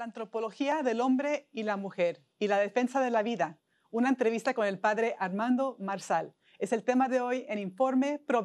La 0.00 0.06
antropología 0.06 0.82
del 0.82 1.02
hombre 1.02 1.50
y 1.52 1.62
la 1.62 1.76
mujer 1.76 2.24
y 2.38 2.48
la 2.48 2.56
defensa 2.56 3.02
de 3.02 3.10
la 3.10 3.22
vida. 3.22 3.60
Una 3.90 4.08
entrevista 4.08 4.54
con 4.54 4.66
el 4.66 4.78
padre 4.78 5.14
Armando 5.18 5.76
Marsal. 5.78 6.34
Es 6.58 6.72
el 6.72 6.84
tema 6.84 7.10
de 7.10 7.20
hoy 7.20 7.44
en 7.50 7.58
Informe 7.58 8.18
Pro 8.18 8.42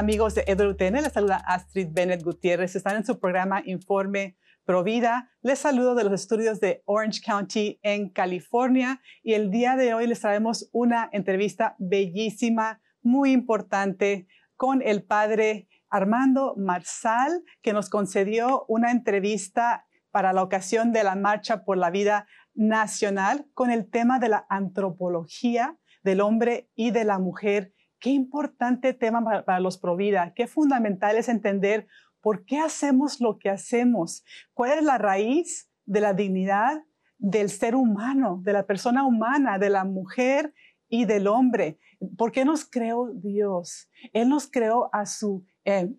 amigos 0.00 0.34
de 0.34 0.44
EWTN, 0.46 1.02
les 1.02 1.12
saluda 1.12 1.44
Astrid 1.46 1.88
Bennett 1.90 2.22
Gutiérrez. 2.22 2.74
Están 2.74 2.96
en 2.96 3.04
su 3.04 3.20
programa 3.20 3.60
Informe 3.66 4.38
Provida. 4.64 5.30
Les 5.42 5.58
saludo 5.58 5.94
de 5.94 6.04
los 6.04 6.14
estudios 6.14 6.58
de 6.58 6.82
Orange 6.86 7.20
County 7.22 7.78
en 7.82 8.08
California 8.08 9.02
y 9.22 9.34
el 9.34 9.50
día 9.50 9.76
de 9.76 9.92
hoy 9.92 10.06
les 10.06 10.20
traemos 10.20 10.70
una 10.72 11.10
entrevista 11.12 11.76
bellísima, 11.78 12.80
muy 13.02 13.32
importante 13.32 14.26
con 14.56 14.80
el 14.80 15.04
padre 15.04 15.68
Armando 15.90 16.54
Marsal, 16.56 17.44
que 17.60 17.74
nos 17.74 17.90
concedió 17.90 18.64
una 18.68 18.92
entrevista 18.92 19.86
para 20.10 20.32
la 20.32 20.42
ocasión 20.42 20.92
de 20.92 21.04
la 21.04 21.14
Marcha 21.14 21.62
por 21.62 21.76
la 21.76 21.90
Vida 21.90 22.26
Nacional 22.54 23.44
con 23.52 23.70
el 23.70 23.90
tema 23.90 24.18
de 24.18 24.30
la 24.30 24.46
antropología 24.48 25.78
del 26.02 26.22
hombre 26.22 26.70
y 26.74 26.90
de 26.90 27.04
la 27.04 27.18
mujer 27.18 27.74
Qué 28.00 28.10
importante 28.10 28.94
tema 28.94 29.22
para, 29.44 29.60
los 29.60 29.76
Provida, 29.76 30.32
qué 30.34 30.46
fundamental 30.46 31.18
es 31.18 31.28
entender 31.28 31.86
por 32.22 32.46
qué 32.46 32.58
hacemos 32.58 33.20
lo 33.20 33.38
que 33.38 33.50
hacemos, 33.50 34.24
cuál 34.54 34.78
es 34.78 34.84
la 34.84 34.96
raíz 34.96 35.70
de 35.84 36.00
la 36.00 36.14
dignidad 36.14 36.82
del 37.18 37.50
ser 37.50 37.74
humano, 37.74 38.40
de 38.42 38.54
la 38.54 38.66
persona 38.66 39.06
humana, 39.06 39.58
de 39.58 39.68
la 39.68 39.84
mujer 39.84 40.54
y 40.88 41.04
del 41.04 41.26
hombre. 41.26 41.78
¿Por 42.16 42.32
qué 42.32 42.46
nos 42.46 42.64
creó 42.64 43.12
Dios? 43.12 43.90
Él 44.14 44.30
nos 44.30 44.50
creó 44.50 44.88
a 44.94 45.04
su 45.04 45.44
eh, 45.66 45.90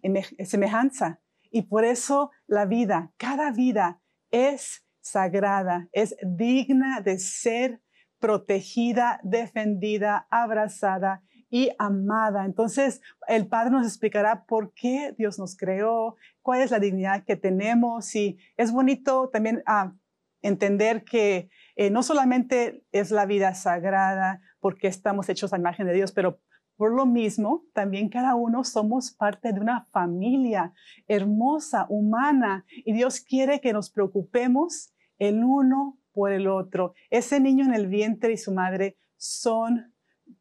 semejanza 0.44 1.22
y 1.52 1.64
por 1.64 1.86
eso 1.86 2.32
la 2.48 2.66
vida, 2.66 3.12
cada 3.18 3.52
vida 3.52 4.02
es 4.32 4.84
sagrada, 5.02 5.88
es 5.92 6.16
digna 6.24 7.02
de 7.02 7.20
ser 7.20 7.82
protegida, 8.20 9.20
defendida, 9.24 10.28
abrazada 10.32 11.24
y 11.52 11.70
amada. 11.78 12.46
Entonces, 12.46 13.02
el 13.28 13.46
Padre 13.46 13.72
nos 13.72 13.86
explicará 13.86 14.46
por 14.46 14.74
qué 14.74 15.14
Dios 15.18 15.38
nos 15.38 15.56
creó, 15.56 16.16
cuál 16.42 16.62
es 16.62 16.72
la 16.72 16.80
dignidad 16.80 17.24
que 17.26 17.36
tenemos 17.36 18.16
y 18.16 18.40
es 18.58 18.72
bonito 18.72 19.30
también 19.30 19.62
ah, 19.68 19.94
entender 20.42 21.04
que 21.04 21.50
eh, 21.76 21.92
no 21.92 22.02
solamente 22.02 22.84
es 22.92 23.12
la 23.12 23.26
vida 23.28 23.54
sagrada 23.54 24.42
porque 24.60 24.88
estamos 24.88 25.30
hechos 25.30 25.54
a 25.54 25.58
imagen 25.58 25.86
de 25.86 25.94
Dios, 25.94 26.12
pero 26.12 26.40
por 26.78 26.96
lo 26.96 27.06
mismo, 27.06 27.64
también 27.74 28.10
cada 28.10 28.34
uno 28.34 28.64
somos 28.64 29.12
parte 29.12 29.54
de 29.54 29.60
una 29.60 29.86
familia 29.92 30.74
hermosa, 31.08 31.86
humana, 31.90 32.66
y 32.70 32.94
Dios 32.94 33.20
quiere 33.20 33.62
que 33.62 33.72
nos 33.72 33.92
preocupemos 33.92 34.92
el 35.20 35.44
uno 35.44 36.00
por 36.12 36.32
el 36.32 36.48
otro. 36.48 36.96
Ese 37.12 37.40
niño 37.40 37.66
en 37.66 37.76
el 37.76 37.86
vientre 37.86 38.34
y 38.34 38.38
su 38.38 38.52
madre 38.52 38.98
son 39.16 39.91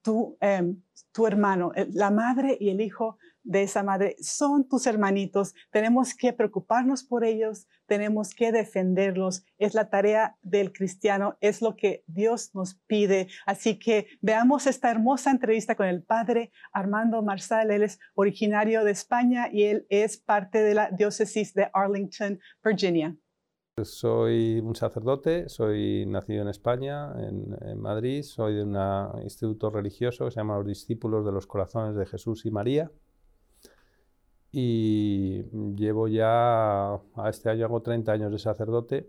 tu, 0.03 0.37
em, 0.41 0.83
tu 1.13 1.27
hermano, 1.27 1.73
la 1.93 2.11
madre 2.11 2.57
y 2.61 2.71
el 2.71 2.81
hijo 2.81 3.19
de 3.43 3.63
esa 3.63 3.83
madre 3.83 4.17
son 4.21 4.69
tus 4.69 4.87
hermanitos. 4.87 5.55
Tenemos 5.71 6.15
que 6.15 6.33
preocuparnos 6.33 7.05
por 7.05 7.25
ellos, 7.25 7.67
tenemos 7.87 8.35
que 8.35 8.53
defenderlos. 8.53 9.45
Es 9.59 9.75
la 9.75 9.89
tarea 9.89 10.37
del 10.43 10.73
cristiano, 10.73 11.37
es 11.41 11.63
lo 11.63 11.77
que 11.77 12.05
Dios 12.07 12.55
nos 12.55 12.75
pide. 12.87 13.29
Así 13.47 13.79
que 13.79 14.07
veamos 14.21 14.67
esta 14.67 14.91
hermosa 14.91 15.31
entrevista 15.31 15.75
con 15.75 15.87
el 15.87 16.03
padre 16.03 16.53
Armando 16.73 17.23
Marsal. 17.23 17.71
Él 17.71 17.83
es 17.83 17.99
originario 18.15 18.85
de 18.85 18.93
España 18.93 19.49
y 19.51 19.65
él 19.65 19.87
es 19.89 20.19
parte 20.19 20.63
de 20.63 20.75
la 20.75 20.91
diócesis 20.91 21.55
de 21.55 21.71
Arlington, 21.73 22.39
Virginia. 22.63 23.17
Soy 23.85 24.61
un 24.61 24.75
sacerdote, 24.77 25.49
soy 25.49 26.05
nacido 26.07 26.43
en 26.43 26.49
España, 26.49 27.13
en, 27.17 27.81
Madrid, 27.81 28.23
soy 28.23 28.55
de 28.55 28.63
un 28.65 28.77
instituto 29.23 29.71
religioso 29.71 30.25
que 30.25 30.33
se 30.33 30.37
llama 30.37 30.57
Los 30.59 30.67
Discípulos 30.67 31.25
de 31.25 31.33
los 31.33 31.47
Corazones 31.47 31.97
de 31.97 32.07
Jesús 32.07 32.45
y 32.47 32.51
María. 32.51 32.91
Y 34.53 35.45
llevo 35.77 36.09
ya, 36.09 36.95
a 36.95 37.29
este 37.31 37.51
año 37.51 37.67
hago 37.67 37.81
30 37.83 38.13
años 38.13 38.33
de 38.33 38.39
sacerdote 38.39 39.09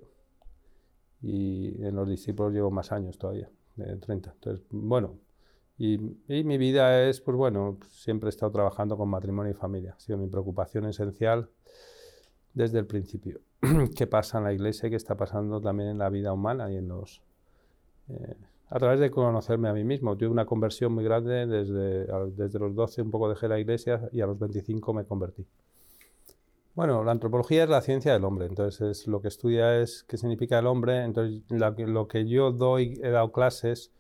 y 1.22 1.84
en 1.84 1.96
los 1.96 2.08
discípulos 2.08 2.54
llevo 2.54 2.72
más 2.72 2.92
años 2.92 3.18
todavía, 3.18 3.50
de 3.76 3.98
30. 3.98 4.32
Entonces, 4.32 4.66
bueno, 4.70 5.18
y, 5.78 5.96
y, 6.28 6.44
mi 6.44 6.58
vida 6.58 7.04
es, 7.10 7.20
pues 7.22 7.36
bueno, 7.36 7.80
siempre 7.90 8.28
he 8.28 8.32
estado 8.32 8.52
trabajando 8.52 8.98
con 8.98 9.10
matrimonio 9.10 9.52
y 9.52 9.56
familia. 9.56 9.96
Ha 9.98 10.00
sido 10.00 10.18
mi 10.18 10.28
preocupación 10.28 10.86
esencial 10.86 11.50
desde 12.54 12.80
el 12.80 12.86
principio. 12.86 13.42
qué 13.96 14.08
pasa 14.08 14.40
en 14.40 14.46
la 14.46 14.54
iglesia 14.54 14.88
y 14.88 14.90
qué 14.90 14.96
está 14.96 15.16
pasando 15.16 15.62
también 15.62 15.90
en 15.90 15.98
la 15.98 16.10
vida 16.10 16.34
humana 16.34 16.72
y 16.72 16.78
en 16.78 16.88
los... 16.88 17.22
Eh, 18.10 18.36
a 18.70 18.80
través 18.80 19.02
de 19.02 19.12
conocerme 19.12 19.68
a 19.68 19.74
mí 19.74 19.84
mismo. 19.84 20.16
Tuve 20.16 20.30
una 20.30 20.46
conversión 20.46 20.94
muy 20.94 21.04
grande 21.04 21.46
desde, 21.46 22.08
desde 22.32 22.58
los 22.60 22.74
12, 22.74 23.02
un 23.02 23.12
poco 23.12 23.30
dejé 23.30 23.50
la 23.50 23.60
iglesia 23.60 24.10
y 24.14 24.22
a 24.22 24.26
los 24.26 24.40
25 24.40 24.94
me 24.94 25.04
convertí. 25.04 25.46
Bueno, 26.74 27.04
la 27.04 27.12
antropología 27.12 27.64
es 27.64 27.70
la 27.70 27.82
ciencia 27.82 28.14
del 28.14 28.24
hombre, 28.24 28.46
entonces 28.46 29.06
lo 29.08 29.22
que 29.22 29.28
estudia 29.28 29.78
es 29.82 30.06
qué 30.06 30.16
significa 30.16 30.58
el 30.58 30.68
hombre, 30.68 31.04
entonces 31.04 31.44
lo 31.50 32.08
que 32.08 32.26
yo 32.26 32.54
doy, 32.54 32.98
he 33.04 33.10
dado 33.10 33.34
clases, 33.34 33.92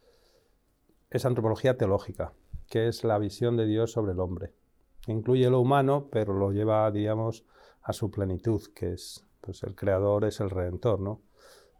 es 1.09 1.25
antropología 1.25 1.77
teológica, 1.77 2.31
que 2.69 2.87
es 2.87 3.03
la 3.03 3.19
visión 3.19 3.57
de 3.57 3.65
Dios 3.65 3.91
sobre 3.91 4.13
el 4.13 4.21
hombre. 4.21 4.53
Incluye 5.07 5.49
lo 5.49 5.59
humano, 5.59 6.07
pero 6.09 6.33
lo 6.33 6.53
lleva, 6.53 6.89
digamos, 6.91 7.43
a 7.81 7.91
su 7.91 8.09
plenitud, 8.09 8.61
que 8.73 8.93
es 8.93 9.25
pues 9.41 9.63
el 9.63 9.75
creador 9.75 10.25
es 10.25 10.39
el 10.39 10.49
redentor, 10.49 10.99
¿no? 10.99 11.21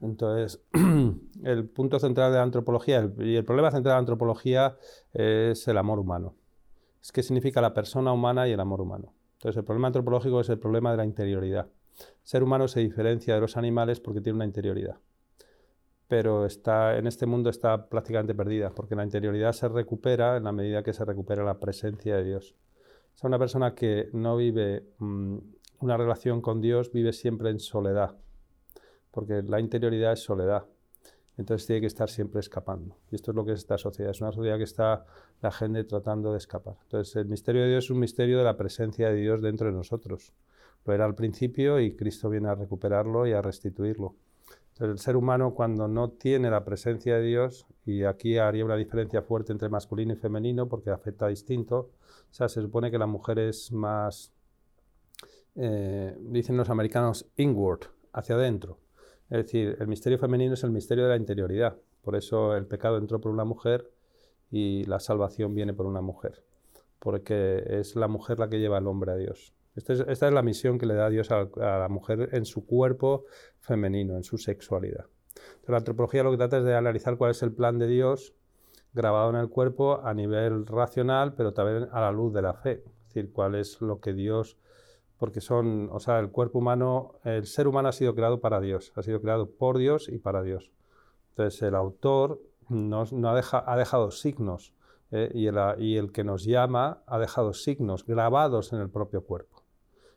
Entonces, 0.02 0.62
el 1.44 1.70
punto 1.70 2.00
central 2.00 2.32
de 2.32 2.38
la 2.38 2.44
antropología 2.44 3.10
y 3.20 3.36
el 3.36 3.46
problema 3.46 3.70
central 3.70 3.92
de 3.92 3.96
la 3.96 4.00
antropología 4.00 4.78
es 5.14 5.68
el 5.68 5.78
amor 5.78 6.00
humano. 6.00 6.36
Es 7.02 7.12
qué 7.12 7.24
significa 7.24 7.62
la 7.62 7.74
persona 7.74 8.12
humana 8.12 8.48
y 8.48 8.52
el 8.52 8.60
amor 8.60 8.82
humano. 8.82 9.14
Entonces, 9.34 9.58
el 9.58 9.64
problema 9.64 9.88
antropológico 9.88 10.42
es 10.42 10.50
el 10.50 10.60
problema 10.60 10.92
de 10.92 10.98
la 10.98 11.06
interioridad. 11.06 11.68
El 12.00 12.28
ser 12.28 12.44
humano 12.44 12.68
se 12.68 12.80
diferencia 12.80 13.36
de 13.36 13.42
los 13.42 13.58
animales 13.58 14.00
porque 14.00 14.22
tiene 14.22 14.38
una 14.38 14.46
interioridad. 14.46 14.98
Pero 16.08 16.46
está, 16.46 16.98
en 16.98 17.08
este 17.08 17.26
mundo 17.26 17.50
está 17.50 17.88
prácticamente 17.88 18.36
perdida, 18.36 18.72
porque 18.72 18.96
la 18.96 19.04
interioridad 19.04 19.54
se 19.54 19.70
recupera 19.70 20.38
en 20.38 20.44
la 20.44 20.52
medida 20.52 20.84
que 20.84 20.94
se 20.94 21.06
recupera 21.06 21.44
la 21.44 21.60
presencia 21.60 22.18
de 22.18 22.24
Dios. 22.24 22.56
O 23.22 23.28
una 23.28 23.38
persona 23.38 23.76
que 23.76 24.10
no 24.14 24.36
vive 24.36 24.84
mm, 24.98 25.38
una 25.82 25.98
relación 25.98 26.42
con 26.42 26.62
Dios 26.62 26.92
vive 26.92 27.12
siempre 27.12 27.50
en 27.50 27.60
soledad, 27.60 28.16
porque 29.12 29.42
la 29.42 29.60
interioridad 29.60 30.14
es 30.14 30.22
soledad. 30.22 30.66
Entonces 31.38 31.66
tiene 31.66 31.82
que 31.82 31.88
estar 31.88 32.10
siempre 32.10 32.40
escapando. 32.40 32.98
Y 33.10 33.16
esto 33.16 33.32
es 33.32 33.36
lo 33.36 33.46
que 33.46 33.54
es 33.54 33.60
esta 33.60 33.78
sociedad. 33.78 34.12
Es 34.12 34.22
una 34.22 34.32
sociedad 34.32 34.58
que 34.58 34.64
está 34.64 35.06
la 35.42 35.52
gente 35.52 35.84
tratando 35.86 36.34
de 36.34 36.38
escapar. 36.38 36.76
Entonces 36.84 37.16
el 37.16 37.26
misterio 37.26 37.64
de 37.64 37.70
Dios 37.70 37.86
es 37.86 37.90
un 37.90 38.00
misterio 38.00 38.38
de 38.38 38.44
la 38.44 38.58
presencia 38.58 39.10
de 39.10 39.16
Dios 39.16 39.42
dentro 39.42 39.68
de 39.68 39.74
nosotros. 39.74 40.34
Lo 40.86 40.94
era 40.94 41.06
al 41.06 41.16
principio 41.16 41.80
y 41.80 41.96
Cristo 41.96 42.30
viene 42.30 42.50
a 42.50 42.56
recuperarlo 42.56 43.26
y 43.26 43.34
a 43.34 43.42
restituirlo. 43.42 44.16
Entonces 44.74 44.90
el 44.90 45.00
ser 45.00 45.16
humano 45.16 45.54
cuando 45.54 45.88
no 45.88 46.12
tiene 46.12 46.50
la 46.50 46.64
presencia 46.64 47.16
de 47.16 47.24
Dios, 47.24 47.66
y 47.86 48.04
aquí 48.04 48.38
haría 48.38 48.66
una 48.66 48.76
diferencia 48.76 49.22
fuerte 49.22 49.52
entre 49.52 49.70
masculino 49.70 50.14
y 50.14 50.18
femenino 50.18 50.68
porque 50.68 50.92
afecta 50.92 51.28
distinto, 51.28 51.78
o 51.78 52.34
sea, 52.34 52.50
se 52.50 52.62
supone 52.62 52.92
que 52.92 52.98
la 52.98 53.08
mujer 53.08 53.40
es 53.40 53.72
más 53.72 54.32
eh, 55.56 56.16
dicen 56.20 56.58
los 56.58 56.70
americanos, 56.70 57.28
inward, 57.38 57.88
hacia 58.14 58.36
adentro. 58.36 58.80
Es 59.30 59.46
decir, 59.46 59.78
el 59.80 59.88
misterio 59.88 60.18
femenino 60.18 60.54
es 60.54 60.64
el 60.64 60.72
misterio 60.72 61.06
de 61.06 61.12
la 61.12 61.18
interioridad. 61.18 61.78
Por 62.02 62.16
eso 62.16 62.56
el 62.56 62.66
pecado 62.66 62.98
entró 62.98 63.22
por 63.22 63.32
una 63.32 63.46
mujer 63.46 63.90
y 64.50 64.84
la 64.86 65.00
salvación 65.00 65.56
viene 65.56 65.74
por 65.74 65.86
una 65.86 66.02
mujer. 66.02 66.44
Porque 67.00 67.64
es 67.66 67.96
la 67.96 68.08
mujer 68.08 68.40
la 68.40 68.50
que 68.50 68.60
lleva 68.60 68.78
al 68.78 68.88
hombre 68.88 69.12
a 69.12 69.16
Dios. 69.16 69.54
Esta 69.76 69.94
es, 69.94 70.22
la 70.22 70.42
misión 70.42 70.78
que 70.78 70.86
le 70.86 70.96
da 70.96 71.10
Dios 71.10 71.32
a, 71.32 71.48
la 71.56 71.88
mujer 71.90 72.30
en 72.34 72.46
su 72.46 72.66
cuerpo 72.66 73.26
femenino, 73.60 74.18
en 74.18 74.24
su 74.24 74.38
sexualidad. 74.38 75.06
la 75.66 75.78
antropología 75.78 76.24
lo 76.24 76.32
que 76.32 76.38
trata 76.38 76.58
es 76.58 76.66
de 76.66 76.76
analizar 76.76 77.16
cuál 77.18 77.32
es 77.32 77.42
el 77.42 77.54
plan 77.54 77.80
de 77.80 77.88
Dios 77.88 78.34
grabado 78.94 79.30
en 79.30 79.38
el 79.38 79.48
cuerpo 79.48 80.02
a 80.04 80.14
nivel 80.14 80.66
racional, 80.66 81.36
pero 81.36 81.54
también 81.54 81.88
a 81.94 82.02
la 82.02 82.12
luz 82.12 82.34
de 82.34 82.42
la 82.42 82.54
fe. 82.54 82.84
Es 82.84 83.14
decir, 83.14 83.32
cuál 83.32 83.56
es 83.56 83.80
lo 83.80 84.02
que 84.02 84.12
Dios, 84.12 84.58
porque 85.22 85.40
son, 85.40 85.88
o 85.92 86.00
sea, 86.00 86.18
el 86.18 86.32
cuerpo 86.32 86.58
humano, 86.58 87.20
el 87.24 87.46
ser 87.46 87.68
humano 87.68 87.90
ha 87.90 87.92
sido 87.92 88.16
creado 88.16 88.40
para 88.40 88.60
Dios, 88.60 88.92
ha 88.96 89.04
sido 89.04 89.22
creado 89.22 89.52
por 89.52 89.78
Dios 89.78 90.10
y 90.10 90.18
para 90.18 90.42
Dios. 90.42 90.72
Entonces 91.30 91.62
el 91.62 91.76
autor 91.76 92.42
no 92.70 93.06
ha, 93.30 93.76
dejado 93.78 94.10
signos 94.10 94.74
eh, 95.12 95.30
y, 95.32 95.46
el, 95.46 95.60
y 95.78 95.98
el 95.98 96.12
que 96.12 96.24
nos 96.24 96.44
llama 96.44 97.04
ha 97.06 97.20
dejado 97.20 97.54
signos 97.54 98.04
grabados 98.04 98.74
en 98.74 98.80
el 98.80 98.90
propio 98.90 99.24
cuerpo. 99.24 99.62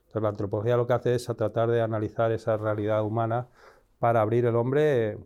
Entonces 0.07 0.23
la 0.23 0.29
antropología 0.29 0.75
lo 0.75 0.87
que 0.87 0.93
hace 0.93 1.13
es 1.13 1.25
tratar 1.25 1.69
de 1.69 1.81
analizar 1.83 2.31
esa 2.31 2.57
realidad 2.57 3.03
humana 3.03 3.47
para 3.99 4.21
abrir 4.21 4.47
el 4.47 4.55
hombre 4.55 5.19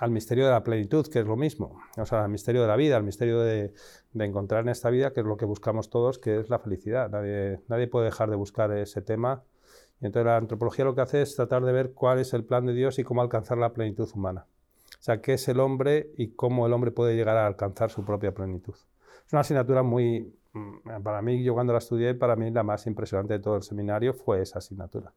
al 0.00 0.10
misterio 0.10 0.46
de 0.46 0.52
la 0.52 0.64
plenitud, 0.64 1.06
que 1.06 1.20
es 1.20 1.26
lo 1.26 1.36
mismo, 1.36 1.80
o 1.96 2.06
sea, 2.06 2.24
al 2.24 2.30
misterio 2.30 2.62
de 2.62 2.68
la 2.68 2.76
vida, 2.76 2.96
al 2.96 3.02
misterio 3.02 3.40
de, 3.40 3.72
encontrar 4.14 4.62
en 4.62 4.70
esta 4.70 4.90
vida, 4.90 5.12
que 5.12 5.20
es 5.20 5.26
lo 5.26 5.36
que 5.36 5.44
buscamos 5.44 5.90
todos, 5.90 6.18
que 6.18 6.40
es 6.40 6.50
la 6.50 6.58
felicidad. 6.58 7.10
Nadie, 7.10 7.60
nadie 7.68 7.86
puede 7.88 8.06
dejar 8.06 8.30
de 8.30 8.36
buscar 8.36 8.72
ese 8.72 9.02
tema. 9.02 9.42
Y 10.00 10.06
entonces 10.06 10.26
la 10.26 10.36
antropología 10.36 10.84
lo 10.84 10.94
que 10.94 11.02
hace 11.02 11.22
es 11.22 11.36
tratar 11.36 11.64
de 11.64 11.72
ver 11.72 11.92
cuál 11.92 12.18
es 12.18 12.32
el 12.34 12.44
plan 12.44 12.66
de 12.66 12.72
Dios 12.72 12.98
y 12.98 13.04
cómo 13.04 13.22
alcanzar 13.22 13.58
la 13.58 13.72
plenitud 13.72 14.08
humana. 14.14 14.46
O 14.98 15.02
sea, 15.02 15.20
qué 15.20 15.34
es 15.34 15.48
el 15.48 15.60
hombre 15.60 16.12
y 16.16 16.28
cómo 16.28 16.66
el 16.66 16.72
hombre 16.72 16.90
puede 16.90 17.16
llegar 17.16 17.36
a 17.36 17.46
alcanzar 17.46 17.90
su 17.90 18.04
propia 18.04 18.32
plenitud. 18.32 18.74
Es 19.26 19.32
una 19.32 19.40
asignatura 19.40 19.82
muy, 19.82 20.34
mm, 20.52 21.02
para 21.02 21.22
mí, 21.22 21.42
yo 21.42 21.54
cuando 21.54 21.72
la 21.72 21.78
estudié, 21.78 22.14
para 22.14 22.36
mí 22.36 22.50
la 22.50 22.62
más 22.62 22.86
impresionante 22.86 23.34
de 23.34 23.40
todo 23.40 23.56
el 23.56 23.62
seminario 23.62 24.14
fue 24.14 24.42
esa 24.42 24.58
asignatura. 24.58 25.12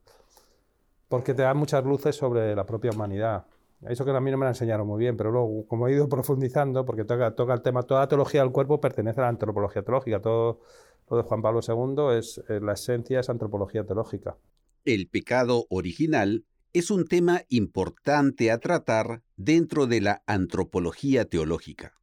Porque 1.08 1.34
te 1.34 1.44
da 1.44 1.54
muchas 1.54 1.84
luces 1.84 2.16
sobre 2.16 2.56
la 2.56 2.66
propia 2.66 2.92
humanidad, 2.92 3.46
eso 3.88 4.06
que 4.06 4.12
a 4.12 4.20
mí 4.20 4.32
no 4.32 4.38
me 4.38 4.46
lo 4.46 4.50
enseñaron 4.50 4.88
muy 4.88 5.00
bien, 5.00 5.18
pero 5.18 5.32
luego, 5.32 5.68
como 5.68 5.88
he 5.88 5.94
ido 5.94 6.10
profundizando, 6.10 6.86
porque 6.86 7.06
toca, 7.06 7.36
toca 7.36 7.54
el 7.54 7.62
tema, 7.62 7.84
toda 7.84 8.02
la 8.02 8.08
teología 8.08 8.42
del 8.42 8.52
cuerpo 8.52 8.80
pertenece 8.80 9.20
a 9.20 9.24
la 9.24 9.30
antropología 9.30 9.84
teológica. 9.84 10.22
Todo 10.22 10.62
lo 11.10 11.18
de 11.18 11.24
Juan 11.24 11.42
Pablo 11.42 11.60
II 11.66 12.18
es, 12.18 12.42
eh, 12.50 12.60
la 12.62 12.74
esencia 12.74 13.20
es 13.20 13.30
antropología 13.30 13.86
teológica. 13.86 14.38
El 14.86 15.08
pecado 15.08 15.66
original 15.70 16.46
es 16.74 16.92
un 16.92 17.06
tema 17.06 17.44
importante 17.50 18.52
a 18.52 18.60
tratar 18.60 19.22
dentro 19.38 19.88
de 19.88 20.02
la 20.02 20.24
antropología 20.26 21.26
teológica. 21.26 21.94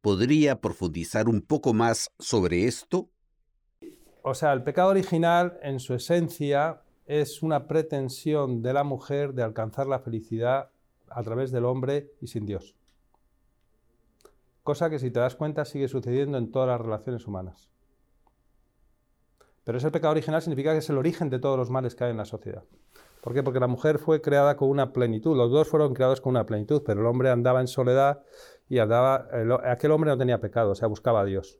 ¿Podría 0.00 0.60
profundizar 0.60 1.28
un 1.28 1.42
poco 1.42 1.74
más 1.74 2.10
sobre 2.18 2.64
esto? 2.64 3.10
O 4.22 4.34
sea, 4.34 4.52
el 4.52 4.62
pecado 4.62 4.90
original 4.90 5.58
en 5.62 5.80
su 5.80 5.94
esencia 5.94 6.82
es 7.06 7.42
una 7.42 7.68
pretensión 7.68 8.62
de 8.62 8.72
la 8.72 8.84
mujer 8.84 9.34
de 9.34 9.42
alcanzar 9.42 9.86
la 9.86 10.00
felicidad 10.00 10.70
a 11.08 11.22
través 11.22 11.50
del 11.50 11.64
hombre 11.64 12.12
y 12.20 12.26
sin 12.26 12.46
Dios. 12.46 12.74
Cosa 14.62 14.90
que 14.90 14.98
si 14.98 15.10
te 15.10 15.20
das 15.20 15.36
cuenta 15.36 15.64
sigue 15.64 15.88
sucediendo 15.88 16.38
en 16.38 16.50
todas 16.50 16.68
las 16.68 16.80
relaciones 16.80 17.26
humanas. 17.26 17.70
Pero 19.64 19.78
ese 19.78 19.90
pecado 19.90 20.12
original 20.12 20.42
significa 20.42 20.72
que 20.72 20.78
es 20.78 20.90
el 20.90 20.98
origen 20.98 21.30
de 21.30 21.38
todos 21.38 21.56
los 21.58 21.70
males 21.70 21.94
que 21.94 22.04
hay 22.04 22.10
en 22.10 22.16
la 22.16 22.24
sociedad. 22.24 22.64
¿Por 23.20 23.34
qué? 23.34 23.42
Porque 23.42 23.58
la 23.58 23.66
mujer 23.66 23.98
fue 23.98 24.20
creada 24.20 24.56
con 24.56 24.68
una 24.68 24.92
plenitud, 24.92 25.36
los 25.36 25.50
dos 25.50 25.68
fueron 25.68 25.94
creados 25.94 26.20
con 26.20 26.30
una 26.30 26.46
plenitud, 26.46 26.82
pero 26.86 27.00
el 27.00 27.06
hombre 27.06 27.30
andaba 27.30 27.60
en 27.60 27.66
soledad 27.66 28.22
y 28.68 28.78
andaba, 28.78 29.26
aquel 29.64 29.90
hombre 29.90 30.10
no 30.10 30.18
tenía 30.18 30.40
pecado, 30.40 30.70
o 30.70 30.74
sea, 30.76 30.86
buscaba 30.86 31.22
a 31.22 31.24
Dios. 31.24 31.58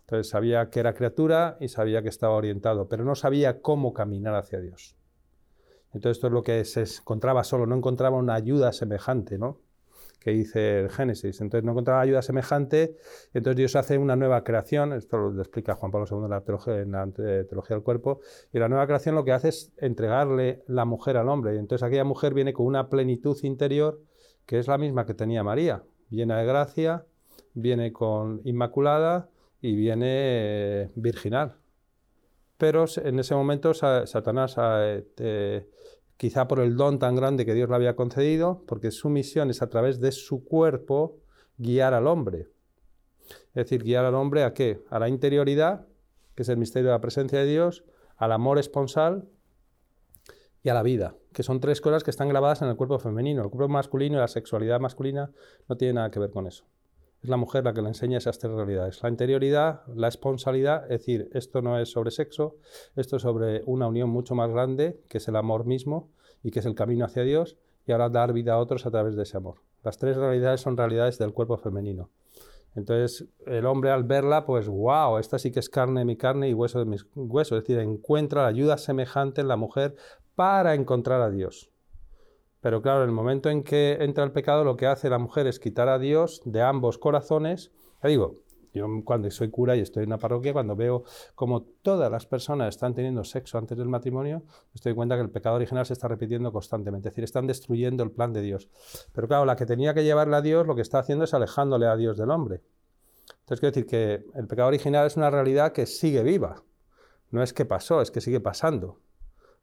Entonces 0.00 0.28
sabía 0.28 0.70
que 0.70 0.80
era 0.80 0.94
criatura 0.94 1.56
y 1.60 1.68
sabía 1.68 2.02
que 2.02 2.08
estaba 2.08 2.34
orientado, 2.34 2.88
pero 2.88 3.04
no 3.04 3.14
sabía 3.14 3.60
cómo 3.60 3.92
caminar 3.92 4.34
hacia 4.34 4.60
Dios. 4.60 4.96
Entonces 5.96 6.18
esto 6.18 6.26
es 6.26 6.32
lo 6.34 6.42
que 6.42 6.62
se 6.66 6.82
encontraba 6.82 7.42
solo, 7.42 7.64
no 7.64 7.74
encontraba 7.74 8.18
una 8.18 8.34
ayuda 8.34 8.70
semejante, 8.74 9.38
¿no? 9.38 9.60
que 10.20 10.32
dice 10.32 10.80
el 10.80 10.90
Génesis. 10.90 11.40
Entonces 11.40 11.64
no 11.64 11.70
encontraba 11.70 12.02
ayuda 12.02 12.20
semejante, 12.20 12.96
entonces 13.32 13.56
Dios 13.56 13.76
hace 13.76 13.96
una 13.96 14.14
nueva 14.14 14.44
creación, 14.44 14.92
esto 14.92 15.16
lo 15.16 15.40
explica 15.40 15.74
Juan 15.74 15.90
Pablo 15.90 16.06
II 16.10 16.24
en 16.24 16.30
la, 16.92 17.06
teología, 17.48 17.76
del 17.76 17.82
cuerpo, 17.82 18.20
y 18.52 18.58
la 18.58 18.68
nueva 18.68 18.86
creación 18.86 19.14
lo 19.14 19.24
que 19.24 19.32
hace 19.32 19.48
es 19.48 19.72
entregarle 19.78 20.64
la 20.66 20.84
mujer 20.84 21.16
al 21.16 21.30
hombre. 21.30 21.56
Entonces 21.56 21.82
aquella 21.82 22.04
mujer 22.04 22.34
viene 22.34 22.52
con 22.52 22.66
una 22.66 22.90
plenitud 22.90 23.38
interior 23.42 23.98
que 24.44 24.58
es 24.58 24.68
la 24.68 24.76
misma 24.76 25.06
que 25.06 25.14
tenía 25.14 25.42
María, 25.42 25.82
llena 26.10 26.38
de 26.38 26.44
gracia, 26.44 27.06
viene 27.54 27.90
con 27.92 28.42
inmaculada 28.44 29.30
y 29.62 29.74
viene 29.74 30.06
eh, 30.10 30.90
virginal. 30.94 31.56
Pero 32.58 32.86
en 32.96 33.18
ese 33.18 33.34
momento 33.34 33.74
Satanás 33.74 34.56
eh, 34.58 35.68
quizá 36.16 36.48
por 36.48 36.60
el 36.60 36.76
don 36.76 36.98
tan 36.98 37.14
grande 37.14 37.44
que 37.44 37.54
Dios 37.54 37.68
le 37.68 37.74
había 37.74 37.96
concedido, 37.96 38.62
porque 38.66 38.90
su 38.90 39.08
misión 39.10 39.50
es 39.50 39.62
a 39.62 39.68
través 39.68 40.00
de 40.00 40.12
su 40.12 40.44
cuerpo 40.44 41.18
guiar 41.58 41.94
al 41.94 42.06
hombre. 42.06 42.48
Es 43.48 43.64
decir, 43.64 43.82
guiar 43.82 44.04
al 44.04 44.14
hombre 44.14 44.44
a 44.44 44.54
qué? 44.54 44.82
A 44.90 44.98
la 44.98 45.08
interioridad, 45.08 45.86
que 46.34 46.42
es 46.42 46.48
el 46.48 46.56
misterio 46.56 46.88
de 46.88 46.94
la 46.94 47.00
presencia 47.00 47.38
de 47.38 47.46
Dios, 47.46 47.84
al 48.16 48.32
amor 48.32 48.58
esponsal 48.58 49.28
y 50.62 50.68
a 50.68 50.74
la 50.74 50.82
vida, 50.82 51.14
que 51.32 51.42
son 51.42 51.60
tres 51.60 51.80
cosas 51.80 52.04
que 52.04 52.10
están 52.10 52.28
grabadas 52.28 52.62
en 52.62 52.68
el 52.68 52.76
cuerpo 52.76 52.98
femenino. 52.98 53.42
El 53.42 53.50
cuerpo 53.50 53.68
masculino 53.68 54.16
y 54.16 54.20
la 54.20 54.28
sexualidad 54.28 54.80
masculina 54.80 55.30
no 55.68 55.76
tienen 55.76 55.96
nada 55.96 56.10
que 56.10 56.20
ver 56.20 56.30
con 56.30 56.46
eso. 56.46 56.64
Es 57.26 57.30
la 57.30 57.36
mujer 57.36 57.64
la 57.64 57.74
que 57.74 57.82
le 57.82 57.88
enseña 57.88 58.18
esas 58.18 58.38
tres 58.38 58.52
realidades. 58.52 59.02
La 59.02 59.08
interioridad, 59.08 59.84
la 59.92 60.06
esponsalidad, 60.06 60.84
es 60.84 61.00
decir, 61.00 61.28
esto 61.32 61.60
no 61.60 61.76
es 61.76 61.90
sobre 61.90 62.12
sexo, 62.12 62.54
esto 62.94 63.16
es 63.16 63.22
sobre 63.22 63.64
una 63.66 63.88
unión 63.88 64.10
mucho 64.10 64.36
más 64.36 64.48
grande, 64.48 65.00
que 65.08 65.18
es 65.18 65.26
el 65.26 65.34
amor 65.34 65.66
mismo 65.66 66.12
y 66.44 66.52
que 66.52 66.60
es 66.60 66.66
el 66.66 66.76
camino 66.76 67.04
hacia 67.04 67.24
Dios, 67.24 67.56
y 67.84 67.90
ahora 67.90 68.10
dar 68.10 68.32
vida 68.32 68.52
a 68.52 68.58
otros 68.58 68.86
a 68.86 68.92
través 68.92 69.16
de 69.16 69.24
ese 69.24 69.36
amor. 69.36 69.56
Las 69.82 69.98
tres 69.98 70.16
realidades 70.16 70.60
son 70.60 70.76
realidades 70.76 71.18
del 71.18 71.32
cuerpo 71.32 71.56
femenino. 71.56 72.10
Entonces, 72.76 73.26
el 73.44 73.66
hombre 73.66 73.90
al 73.90 74.04
verla, 74.04 74.46
pues, 74.46 74.68
wow, 74.68 75.18
esta 75.18 75.40
sí 75.40 75.50
que 75.50 75.58
es 75.58 75.68
carne 75.68 76.02
de 76.02 76.04
mi 76.04 76.16
carne 76.16 76.48
y 76.48 76.54
hueso 76.54 76.78
de 76.78 76.84
mis 76.84 77.08
huesos. 77.16 77.58
Es 77.58 77.64
decir, 77.64 77.80
encuentra 77.80 78.42
la 78.42 78.48
ayuda 78.50 78.78
semejante 78.78 79.40
en 79.40 79.48
la 79.48 79.56
mujer 79.56 79.96
para 80.36 80.76
encontrar 80.76 81.22
a 81.22 81.30
Dios. 81.30 81.72
Pero 82.66 82.82
claro, 82.82 83.04
en 83.04 83.10
el 83.10 83.14
momento 83.14 83.48
en 83.48 83.62
que 83.62 83.96
entra 84.00 84.24
el 84.24 84.32
pecado, 84.32 84.64
lo 84.64 84.76
que 84.76 84.88
hace 84.88 85.08
la 85.08 85.18
mujer 85.18 85.46
es 85.46 85.60
quitar 85.60 85.88
a 85.88 86.00
Dios 86.00 86.42
de 86.44 86.62
ambos 86.62 86.98
corazones. 86.98 87.70
Ya 88.02 88.08
digo, 88.08 88.40
yo 88.74 88.88
cuando 89.04 89.30
soy 89.30 89.50
cura 89.50 89.76
y 89.76 89.80
estoy 89.82 90.02
en 90.02 90.08
una 90.08 90.18
parroquia, 90.18 90.52
cuando 90.52 90.74
veo 90.74 91.04
como 91.36 91.62
todas 91.62 92.10
las 92.10 92.26
personas 92.26 92.70
están 92.70 92.92
teniendo 92.92 93.22
sexo 93.22 93.56
antes 93.56 93.78
del 93.78 93.86
matrimonio, 93.86 94.42
me 94.48 94.74
estoy 94.74 94.96
cuenta 94.96 95.14
que 95.14 95.22
el 95.22 95.30
pecado 95.30 95.54
original 95.54 95.86
se 95.86 95.92
está 95.92 96.08
repitiendo 96.08 96.50
constantemente. 96.50 97.08
Es 97.08 97.12
decir, 97.12 97.22
están 97.22 97.46
destruyendo 97.46 98.02
el 98.02 98.10
plan 98.10 98.32
de 98.32 98.42
Dios. 98.42 98.68
Pero 99.12 99.28
claro, 99.28 99.44
la 99.44 99.54
que 99.54 99.64
tenía 99.64 99.94
que 99.94 100.02
llevarle 100.02 100.34
a 100.34 100.42
Dios, 100.42 100.66
lo 100.66 100.74
que 100.74 100.82
está 100.82 100.98
haciendo 100.98 101.24
es 101.24 101.34
alejándole 101.34 101.86
a 101.86 101.94
Dios 101.94 102.18
del 102.18 102.32
hombre. 102.32 102.62
Entonces 103.42 103.60
quiero 103.60 103.74
decir 103.76 103.86
que 103.86 104.26
el 104.34 104.48
pecado 104.48 104.66
original 104.66 105.06
es 105.06 105.16
una 105.16 105.30
realidad 105.30 105.70
que 105.70 105.86
sigue 105.86 106.24
viva. 106.24 106.64
No 107.30 107.44
es 107.44 107.52
que 107.52 107.64
pasó, 107.64 108.00
es 108.00 108.10
que 108.10 108.20
sigue 108.20 108.40
pasando. 108.40 108.98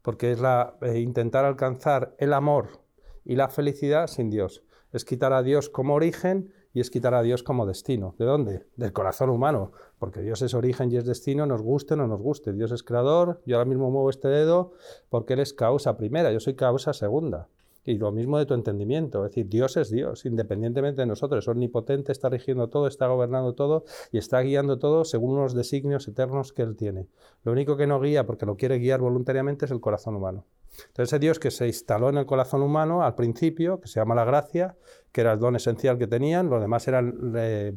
Porque 0.00 0.32
es 0.32 0.40
la, 0.40 0.78
eh, 0.80 1.00
intentar 1.00 1.44
alcanzar 1.44 2.14
el 2.18 2.32
amor 2.32 2.82
y 3.24 3.36
la 3.36 3.48
felicidad 3.48 4.06
sin 4.06 4.30
Dios. 4.30 4.62
Es 4.92 5.04
quitar 5.04 5.32
a 5.32 5.42
Dios 5.42 5.68
como 5.68 5.94
origen 5.94 6.52
y 6.72 6.80
es 6.80 6.90
quitar 6.90 7.14
a 7.14 7.22
Dios 7.22 7.42
como 7.42 7.66
destino. 7.66 8.14
¿De 8.18 8.24
dónde? 8.24 8.66
Del 8.76 8.92
corazón 8.92 9.30
humano, 9.30 9.72
porque 9.98 10.20
Dios 10.20 10.42
es 10.42 10.54
origen 10.54 10.90
y 10.90 10.96
es 10.96 11.04
destino, 11.04 11.46
nos 11.46 11.62
guste 11.62 11.94
o 11.94 11.96
no 11.96 12.06
nos 12.06 12.20
guste. 12.20 12.52
Dios 12.52 12.72
es 12.72 12.82
creador, 12.82 13.40
yo 13.46 13.56
ahora 13.56 13.68
mismo 13.68 13.90
muevo 13.90 14.10
este 14.10 14.28
dedo 14.28 14.72
porque 15.08 15.34
Él 15.34 15.40
es 15.40 15.52
causa 15.52 15.96
primera, 15.96 16.32
yo 16.32 16.40
soy 16.40 16.54
causa 16.54 16.92
segunda. 16.92 17.48
Y 17.86 17.98
lo 17.98 18.12
mismo 18.12 18.38
de 18.38 18.46
tu 18.46 18.54
entendimiento, 18.54 19.24
es 19.24 19.32
decir, 19.32 19.48
Dios 19.48 19.76
es 19.76 19.90
Dios, 19.90 20.24
independientemente 20.24 21.02
de 21.02 21.06
nosotros, 21.06 21.44
es 21.44 21.48
omnipotente, 21.48 22.12
está 22.12 22.30
rigiendo 22.30 22.68
todo, 22.68 22.86
está 22.86 23.06
gobernando 23.08 23.54
todo 23.54 23.84
y 24.10 24.16
está 24.16 24.40
guiando 24.40 24.78
todo 24.78 25.04
según 25.04 25.32
unos 25.32 25.54
designios 25.54 26.08
eternos 26.08 26.54
que 26.54 26.62
Él 26.62 26.76
tiene. 26.76 27.08
Lo 27.42 27.52
único 27.52 27.76
que 27.76 27.86
no 27.86 28.00
guía, 28.00 28.24
porque 28.24 28.46
lo 28.46 28.56
quiere 28.56 28.78
guiar 28.78 29.00
voluntariamente, 29.00 29.66
es 29.66 29.70
el 29.70 29.80
corazón 29.80 30.16
humano. 30.16 30.46
Entonces 30.88 31.12
ese 31.12 31.18
Dios 31.18 31.38
que 31.38 31.50
se 31.50 31.66
instaló 31.66 32.08
en 32.08 32.18
el 32.18 32.26
corazón 32.26 32.62
humano 32.62 33.02
al 33.02 33.14
principio, 33.14 33.80
que 33.80 33.88
se 33.88 34.00
llama 34.00 34.14
la 34.14 34.24
gracia, 34.24 34.76
que 35.12 35.20
era 35.20 35.32
el 35.32 35.38
don 35.38 35.56
esencial 35.56 35.98
que 35.98 36.06
tenían, 36.06 36.50
los 36.50 36.60
demás 36.60 36.86
eran, 36.88 37.32
eh, 37.36 37.74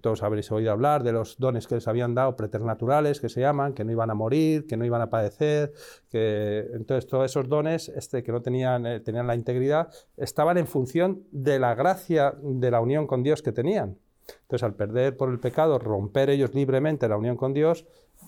todos 0.00 0.22
habréis 0.22 0.50
oído 0.50 0.72
hablar 0.72 1.02
de 1.02 1.12
los 1.12 1.38
dones 1.38 1.66
que 1.66 1.76
les 1.76 1.86
habían 1.86 2.14
dado 2.14 2.36
preternaturales, 2.36 3.20
que 3.20 3.28
se 3.28 3.40
llaman, 3.40 3.74
que 3.74 3.84
no 3.84 3.92
iban 3.92 4.10
a 4.10 4.14
morir, 4.14 4.66
que 4.66 4.76
no 4.76 4.84
iban 4.84 5.02
a 5.02 5.10
padecer, 5.10 5.72
que 6.08 6.66
entonces 6.72 7.06
todos 7.06 7.26
esos 7.26 7.48
dones 7.48 7.88
este, 7.88 8.22
que 8.22 8.32
no 8.32 8.42
tenían, 8.42 8.86
eh, 8.86 9.00
tenían 9.00 9.26
la 9.26 9.34
integridad, 9.34 9.92
estaban 10.16 10.58
en 10.58 10.66
función 10.66 11.24
de 11.30 11.58
la 11.58 11.74
gracia 11.74 12.34
de 12.42 12.70
la 12.70 12.80
unión 12.80 13.06
con 13.06 13.22
Dios 13.22 13.42
que 13.42 13.52
tenían. 13.52 13.98
Entonces, 14.42 14.62
al 14.62 14.74
perder 14.74 15.16
por 15.16 15.30
el 15.30 15.40
pecado, 15.40 15.78
romper 15.78 16.30
ellos 16.30 16.54
libremente 16.54 17.08
la 17.08 17.16
unión 17.16 17.36
con 17.36 17.52
Dios, 17.52 17.86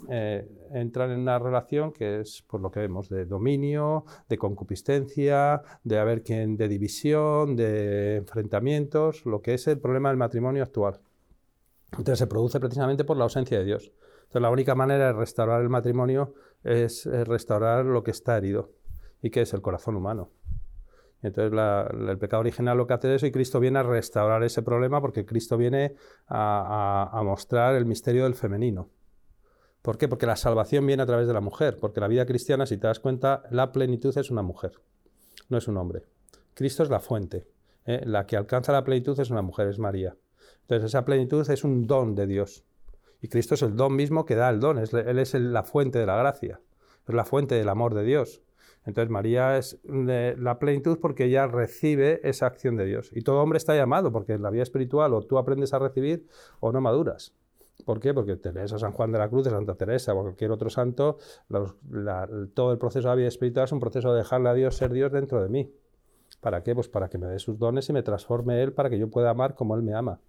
eh, 0.08 0.48
entran 0.72 1.10
en 1.10 1.20
una 1.20 1.38
relación 1.38 1.92
que 1.92 2.20
es, 2.20 2.42
por 2.42 2.60
lo 2.60 2.70
que 2.70 2.80
vemos, 2.80 3.08
de 3.08 3.26
dominio, 3.26 4.04
de 4.28 4.38
concupiscencia, 4.38 5.62
de 5.82 5.98
haber 5.98 6.22
quien, 6.22 6.56
de 6.56 6.68
división, 6.68 7.56
de 7.56 8.16
enfrentamientos, 8.16 9.24
lo 9.26 9.42
que 9.42 9.54
es 9.54 9.66
el 9.66 9.78
problema 9.78 10.08
del 10.10 10.18
matrimonio 10.18 10.62
actual. 10.62 11.00
Entonces 11.92 12.18
se 12.18 12.26
produce 12.26 12.60
precisamente 12.60 13.04
por 13.04 13.16
la 13.16 13.24
ausencia 13.24 13.58
de 13.58 13.64
Dios. 13.64 13.92
Entonces 14.16 14.42
la 14.42 14.50
única 14.50 14.74
manera 14.74 15.06
de 15.06 15.12
restaurar 15.12 15.62
el 15.62 15.68
matrimonio 15.68 16.34
es 16.64 17.06
restaurar 17.06 17.84
lo 17.84 18.02
que 18.02 18.10
está 18.10 18.36
herido 18.36 18.72
y 19.22 19.30
que 19.30 19.42
es 19.42 19.54
el 19.54 19.62
corazón 19.62 19.96
humano. 19.96 20.30
Entonces 21.24 21.58
el 22.10 22.18
pecado 22.18 22.40
original 22.40 22.76
lo 22.76 22.86
que 22.86 22.92
hace 22.92 23.08
es 23.08 23.14
eso 23.14 23.26
y 23.26 23.32
Cristo 23.32 23.58
viene 23.58 23.78
a 23.78 23.82
restaurar 23.82 24.42
ese 24.44 24.62
problema 24.62 25.00
porque 25.00 25.24
Cristo 25.24 25.56
viene 25.56 25.94
a, 26.28 27.20
mostrar 27.24 27.74
el 27.76 27.86
misterio 27.86 28.24
del 28.24 28.34
femenino. 28.34 28.90
¿Por 29.84 29.98
qué? 29.98 30.08
Porque 30.08 30.24
la 30.24 30.36
salvación 30.36 30.86
viene 30.86 31.02
a 31.02 31.06
través 31.06 31.26
de 31.26 31.34
la 31.34 31.42
mujer, 31.42 31.76
porque 31.78 32.00
la 32.00 32.08
vida 32.08 32.24
cristiana, 32.24 32.64
si 32.64 32.78
te 32.78 32.86
das 32.86 33.00
cuenta, 33.00 33.42
la 33.50 33.70
plenitud 33.70 34.16
es 34.16 34.30
una 34.30 34.40
mujer, 34.40 34.80
no 35.50 35.58
es 35.58 35.68
un 35.68 35.76
hombre. 35.76 36.04
Cristo 36.54 36.82
es 36.82 36.88
la 36.88 37.00
fuente, 37.00 37.46
¿eh? 37.84 38.00
la 38.06 38.24
que 38.24 38.38
alcanza 38.38 38.72
la 38.72 38.82
plenitud 38.82 39.20
es 39.20 39.28
una 39.28 39.42
mujer, 39.42 39.68
es 39.68 39.78
María. 39.78 40.16
Entonces 40.62 40.86
esa 40.86 41.04
plenitud 41.04 41.46
es 41.50 41.64
un 41.64 41.86
don 41.86 42.14
de 42.14 42.26
Dios. 42.26 42.64
Y 43.20 43.28
Cristo 43.28 43.56
es 43.56 43.62
el 43.62 43.76
don 43.76 43.94
mismo 43.94 44.24
que 44.24 44.36
da 44.36 44.48
el 44.48 44.58
don, 44.58 44.78
Él 44.78 45.18
es 45.18 45.34
la 45.34 45.64
fuente 45.64 45.98
de 45.98 46.06
la 46.06 46.16
gracia, 46.16 46.62
es 47.06 47.14
la 47.14 47.26
fuente 47.26 47.54
del 47.54 47.68
amor 47.68 47.92
de 47.92 48.04
Dios. 48.04 48.40
Entonces 48.86 49.10
María 49.10 49.58
es 49.58 49.78
la 49.84 50.58
plenitud 50.58 50.98
porque 50.98 51.26
ella 51.26 51.46
recibe 51.46 52.26
esa 52.26 52.46
acción 52.46 52.78
de 52.78 52.86
Dios. 52.86 53.10
Y 53.12 53.20
todo 53.20 53.42
hombre 53.42 53.58
está 53.58 53.76
llamado, 53.76 54.12
porque 54.12 54.32
en 54.32 54.40
la 54.40 54.48
vida 54.48 54.62
espiritual 54.62 55.12
o 55.12 55.20
tú 55.20 55.36
aprendes 55.36 55.74
a 55.74 55.78
recibir 55.78 56.26
o 56.60 56.72
no 56.72 56.80
maduras. 56.80 57.34
¿Por 57.84 58.00
qué? 58.00 58.14
Porque 58.14 58.36
te 58.36 58.52
lees 58.52 58.72
a 58.72 58.78
San 58.78 58.92
Juan 58.92 59.12
de 59.12 59.18
la 59.18 59.28
Cruz, 59.28 59.48
Santa 59.48 59.74
Teresa 59.74 60.14
o 60.14 60.22
cualquier 60.22 60.50
otro 60.52 60.70
santo, 60.70 61.18
todo 62.54 62.72
el 62.72 62.78
proceso 62.78 63.08
de 63.08 63.12
la 63.12 63.14
vida 63.16 63.28
espiritual 63.28 63.64
es 63.64 63.72
un 63.72 63.80
proceso 63.80 64.12
de 64.12 64.18
dejarle 64.18 64.48
a 64.48 64.54
Dios 64.54 64.76
ser 64.76 64.92
Dios 64.92 65.12
dentro 65.12 65.42
de 65.42 65.48
mí. 65.48 65.72
¿Para 66.40 66.62
qué? 66.62 66.74
Pues 66.74 66.88
para 66.88 67.08
que 67.08 67.18
me 67.18 67.26
dé 67.26 67.38
sus 67.38 67.58
dones 67.58 67.88
y 67.88 67.92
me 67.92 68.02
transforme 68.02 68.62
Él 68.62 68.72
para 68.72 68.90
que 68.90 68.98
yo 68.98 69.10
pueda 69.10 69.30
amar 69.30 69.54
como 69.54 69.74
Él 69.74 69.82
me 69.82 69.94
ama. 69.94 70.20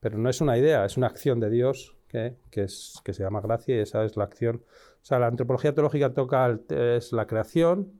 Pero 0.00 0.18
no 0.18 0.28
es 0.28 0.40
una 0.40 0.56
idea, 0.56 0.84
es 0.84 0.96
una 0.96 1.06
acción 1.06 1.40
de 1.40 1.50
Dios 1.50 1.96
que, 2.08 2.36
que 2.50 2.68
se 2.68 3.22
llama 3.22 3.40
gracia 3.40 3.76
y 3.76 3.80
esa 3.80 4.04
es 4.04 4.16
la 4.16 4.24
acción 4.24 4.62
o 5.04 5.06
sea, 5.06 5.18
la 5.18 5.26
antropología 5.26 5.74
teológica 5.74 6.14
toca 6.14 6.58
es 6.70 7.12
la 7.12 7.26
creación, 7.26 7.92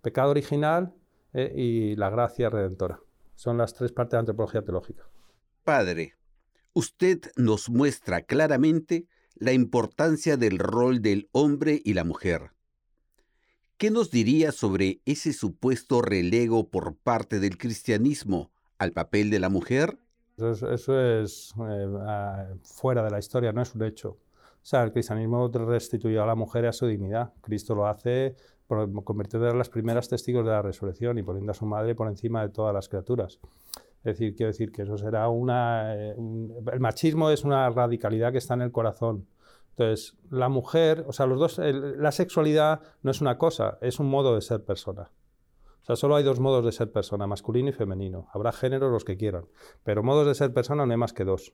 pecado 0.00 0.30
original 0.30 0.94
eh, 1.32 1.52
y 1.56 1.96
la 1.96 2.08
gracia 2.08 2.48
redentora. 2.48 3.00
Son 3.34 3.58
las 3.58 3.74
tres 3.74 3.90
partes 3.90 4.12
de 4.12 4.16
la 4.18 4.20
antropología 4.20 4.62
teológica. 4.62 5.02
Padre, 5.64 6.14
usted 6.76 7.32
nos 7.36 7.70
muestra 7.70 8.20
claramente 8.20 9.06
la 9.34 9.52
importancia 9.52 10.36
del 10.36 10.58
rol 10.58 11.00
del 11.00 11.30
hombre 11.32 11.80
y 11.82 11.94
la 11.94 12.04
mujer. 12.04 12.50
¿Qué 13.78 13.90
nos 13.90 14.10
diría 14.10 14.52
sobre 14.52 15.00
ese 15.06 15.32
supuesto 15.32 16.02
relego 16.02 16.68
por 16.68 16.94
parte 16.94 17.40
del 17.40 17.56
cristianismo 17.56 18.50
al 18.76 18.92
papel 18.92 19.30
de 19.30 19.40
la 19.40 19.48
mujer? 19.48 19.98
Eso, 20.36 21.00
es 21.00 21.54
eh, 21.66 21.86
ah, 22.06 22.48
fuera 22.62 23.02
de 23.02 23.10
la 23.10 23.20
historia, 23.20 23.52
no 23.52 23.62
es 23.62 23.74
un 23.74 23.82
hecho. 23.82 24.10
O 24.10 24.68
sea, 24.68 24.82
el 24.82 24.92
cristianismo 24.92 25.48
restituyó 25.48 26.24
a 26.24 26.26
la 26.26 26.34
mujer 26.34 26.66
a 26.66 26.74
su 26.74 26.86
dignidad. 26.86 27.32
Cristo 27.40 27.74
lo 27.74 27.86
hace 27.86 28.36
convirtiendo 28.68 29.48
en 29.48 29.56
las 29.56 29.70
primeras 29.70 30.10
testigos 30.10 30.44
de 30.44 30.50
la 30.50 30.60
resurrección 30.60 31.16
y 31.16 31.22
poniendo 31.22 31.52
a 31.52 31.54
su 31.54 31.64
madre 31.64 31.94
por 31.94 32.08
encima 32.08 32.42
de 32.42 32.50
todas 32.50 32.74
las 32.74 32.86
criaturas. 32.90 33.40
Es 33.98 34.18
decir, 34.18 34.36
quiero 34.36 34.52
decir 34.52 34.70
que 34.70 34.82
eso 34.82 34.96
será 34.96 35.28
una... 35.28 35.94
Eh, 35.96 36.14
el 36.72 36.80
machismo 36.80 37.30
es 37.30 37.44
una 37.44 37.68
radicalidad 37.70 38.32
que 38.32 38.38
está 38.38 38.54
en 38.54 38.62
el 38.62 38.72
corazón. 38.72 39.26
Entonces, 39.70 40.16
la 40.30 40.48
mujer, 40.48 41.04
o 41.06 41.12
sea, 41.12 41.26
los 41.26 41.38
dos, 41.38 41.58
la 41.58 42.12
sexualidad 42.12 42.80
no 43.02 43.10
es 43.10 43.20
una 43.20 43.36
cosa, 43.36 43.78
es 43.82 44.00
un 44.00 44.08
modo 44.08 44.34
de 44.34 44.40
ser 44.40 44.64
persona. 44.64 45.10
O 45.82 45.84
sea, 45.86 45.96
solo 45.96 46.16
hay 46.16 46.24
dos 46.24 46.40
modos 46.40 46.64
de 46.64 46.72
ser 46.72 46.90
persona, 46.90 47.26
masculino 47.26 47.68
y 47.68 47.72
femenino. 47.72 48.26
Habrá 48.32 48.52
géneros 48.52 48.90
los 48.90 49.04
que 49.04 49.16
quieran, 49.16 49.44
pero 49.84 50.02
modos 50.02 50.26
de 50.26 50.34
ser 50.34 50.52
persona 50.52 50.86
no 50.86 50.92
hay 50.92 50.98
más 50.98 51.12
que 51.12 51.24
dos. 51.24 51.52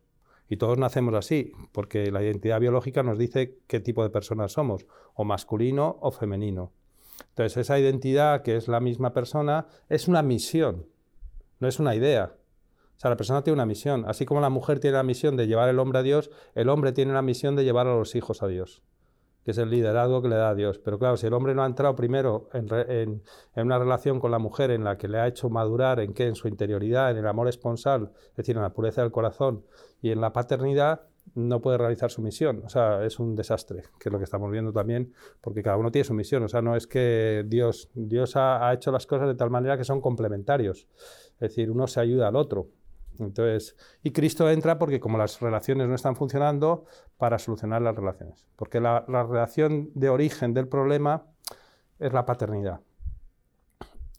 Y 0.49 0.57
todos 0.57 0.79
nacemos 0.79 1.15
así, 1.15 1.53
porque 1.73 2.11
la 2.11 2.23
identidad 2.23 2.61
biológica 2.61 3.03
nos 3.03 3.19
dice 3.19 3.59
qué 3.67 3.81
tipo 3.81 4.03
de 4.03 4.11
personas 4.11 4.53
somos, 4.53 4.87
o 5.15 5.25
masculino 5.25 5.99
o 6.01 6.13
femenino. 6.13 6.73
Entonces, 7.31 7.57
esa 7.57 7.79
identidad, 7.79 8.43
que 8.43 8.57
es 8.57 8.69
la 8.69 8.81
misma 8.81 9.13
persona, 9.13 9.67
es 9.89 10.09
una 10.09 10.23
misión, 10.23 10.87
no 11.63 11.69
es 11.69 11.79
una 11.79 11.95
idea. 11.95 12.35
O 12.97 12.99
sea, 12.99 13.09
la 13.09 13.17
persona 13.17 13.43
tiene 13.43 13.55
una 13.55 13.67
misión. 13.67 14.05
Así 14.09 14.27
como 14.27 14.41
la 14.41 14.51
mujer 14.51 14.81
tiene 14.81 14.97
la 14.97 15.05
misión 15.05 15.37
de 15.37 15.47
llevar 15.47 15.69
el 15.69 15.79
hombre 15.79 16.01
a 16.01 16.03
Dios, 16.03 16.29
el 16.57 16.69
hombre 16.69 16.91
tiene 16.91 17.13
la 17.13 17.23
misión 17.23 17.55
de 17.55 17.63
llevar 17.63 17.87
a 17.87 17.95
los 17.95 18.17
hijos 18.17 18.43
a 18.43 18.49
Dios 18.49 18.83
que 19.45 19.51
es 19.51 19.59
el 19.59 19.71
liderazgo 19.71 20.23
que 20.23 20.29
le 20.29 20.37
da 20.37 20.51
a 20.51 20.55
Dios. 20.55 20.79
Pero 20.79 21.01
claro, 21.01 21.17
si 21.17 21.27
el 21.27 21.33
hombre 21.33 21.53
no 21.53 21.65
ha 21.65 21.67
entrado 21.67 21.97
primero 21.97 22.49
en, 22.53 23.23
una 23.57 23.77
relación 23.77 24.21
con 24.21 24.31
la 24.31 24.39
mujer 24.39 24.71
en 24.71 24.85
la 24.85 24.97
que 24.97 25.09
le 25.09 25.19
ha 25.19 25.27
hecho 25.27 25.51
madurar 25.51 25.99
en 25.99 26.15
qué, 26.15 26.29
en 26.29 26.37
su 26.37 26.47
interioridad, 26.47 27.11
en 27.11 27.17
el 27.17 27.27
amor 27.27 27.49
esponsal, 27.49 28.13
es 28.31 28.37
decir, 28.37 28.55
en 28.55 28.63
la 28.63 28.73
pureza 28.73 29.03
del 29.03 29.11
corazón 29.11 29.65
y 30.01 30.13
en 30.13 30.21
la 30.21 30.33
paternidad, 30.33 31.09
no 31.35 31.61
puede 31.61 31.79
realizar 31.79 32.11
su 32.11 32.23
misión. 32.23 32.63
O 32.65 32.69
sea, 32.69 33.05
es 33.05 33.19
un 33.19 33.35
desastre, 33.35 33.83
que 33.99 34.09
es 34.09 34.13
lo 34.13 34.19
que 34.19 34.25
estamos 34.25 34.51
viendo 34.51 34.73
también, 34.73 35.13
porque 35.41 35.63
cada 35.63 35.77
uno 35.77 35.91
tiene 35.91 36.05
su 36.05 36.15
misión. 36.15 36.43
O 36.43 36.49
sea, 36.49 36.63
no 36.63 36.77
es 36.77 36.87
que 36.87 37.45
Dios, 37.47 37.91
Dios 37.95 38.37
ha, 38.37 38.73
hecho 38.73 38.93
las 38.93 39.07
cosas 39.07 39.29
de 39.29 39.35
tal 39.35 39.51
manera 39.51 39.77
que 39.77 39.85
son 39.85 40.01
complementarios. 40.01 40.89
Es 41.35 41.41
decir, 41.41 41.71
uno 41.71 41.87
se 41.87 42.01
ayuda 42.01 42.29
al 42.29 42.37
otro. 42.37 42.69
Entonces, 43.19 43.77
y 44.03 44.13
Cristo 44.13 44.49
entra 44.49 44.79
porque 44.79 45.01
como 45.01 45.19
las 45.19 45.41
relaciones 45.41 45.89
no 45.89 45.95
están 45.95 46.17
funcionando, 46.17 46.87
para 47.19 47.39
solucionar 47.39 47.83
las 47.83 47.95
relaciones. 47.95 48.47
Porque 48.57 48.81
la, 48.81 49.05
relación 49.07 49.91
de 49.95 50.09
origen 50.09 50.55
del 50.55 50.69
problema 50.69 51.27
es 51.99 52.13
la 52.13 52.27
paternidad. 52.27 52.81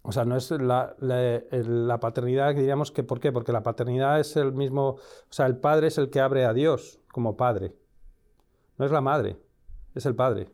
O 0.05 0.12
sea, 0.12 0.25
no 0.25 0.36
es 0.36 0.51
la, 0.51 1.98
paternidad 2.01 2.53
diríamos 2.53 2.91
que, 2.91 3.03
¿por 3.03 3.22
qué? 3.22 3.31
Porque 3.31 3.53
la 3.53 3.63
paternidad 3.63 4.19
es 4.19 4.36
el 4.36 4.51
mismo, 4.51 4.89
o 4.89 5.00
sea, 5.29 5.45
el 5.45 5.57
padre 5.57 5.88
es 5.88 5.98
el 5.98 6.10
que 6.10 6.19
abre 6.19 6.45
a 6.45 6.53
Dios 6.53 7.00
como 7.12 7.38
padre. 7.38 7.74
No 8.77 8.86
es 8.86 8.91
la 8.91 9.00
madre, 9.00 9.38
es 9.95 10.05
el 10.05 10.13
padre. 10.13 10.50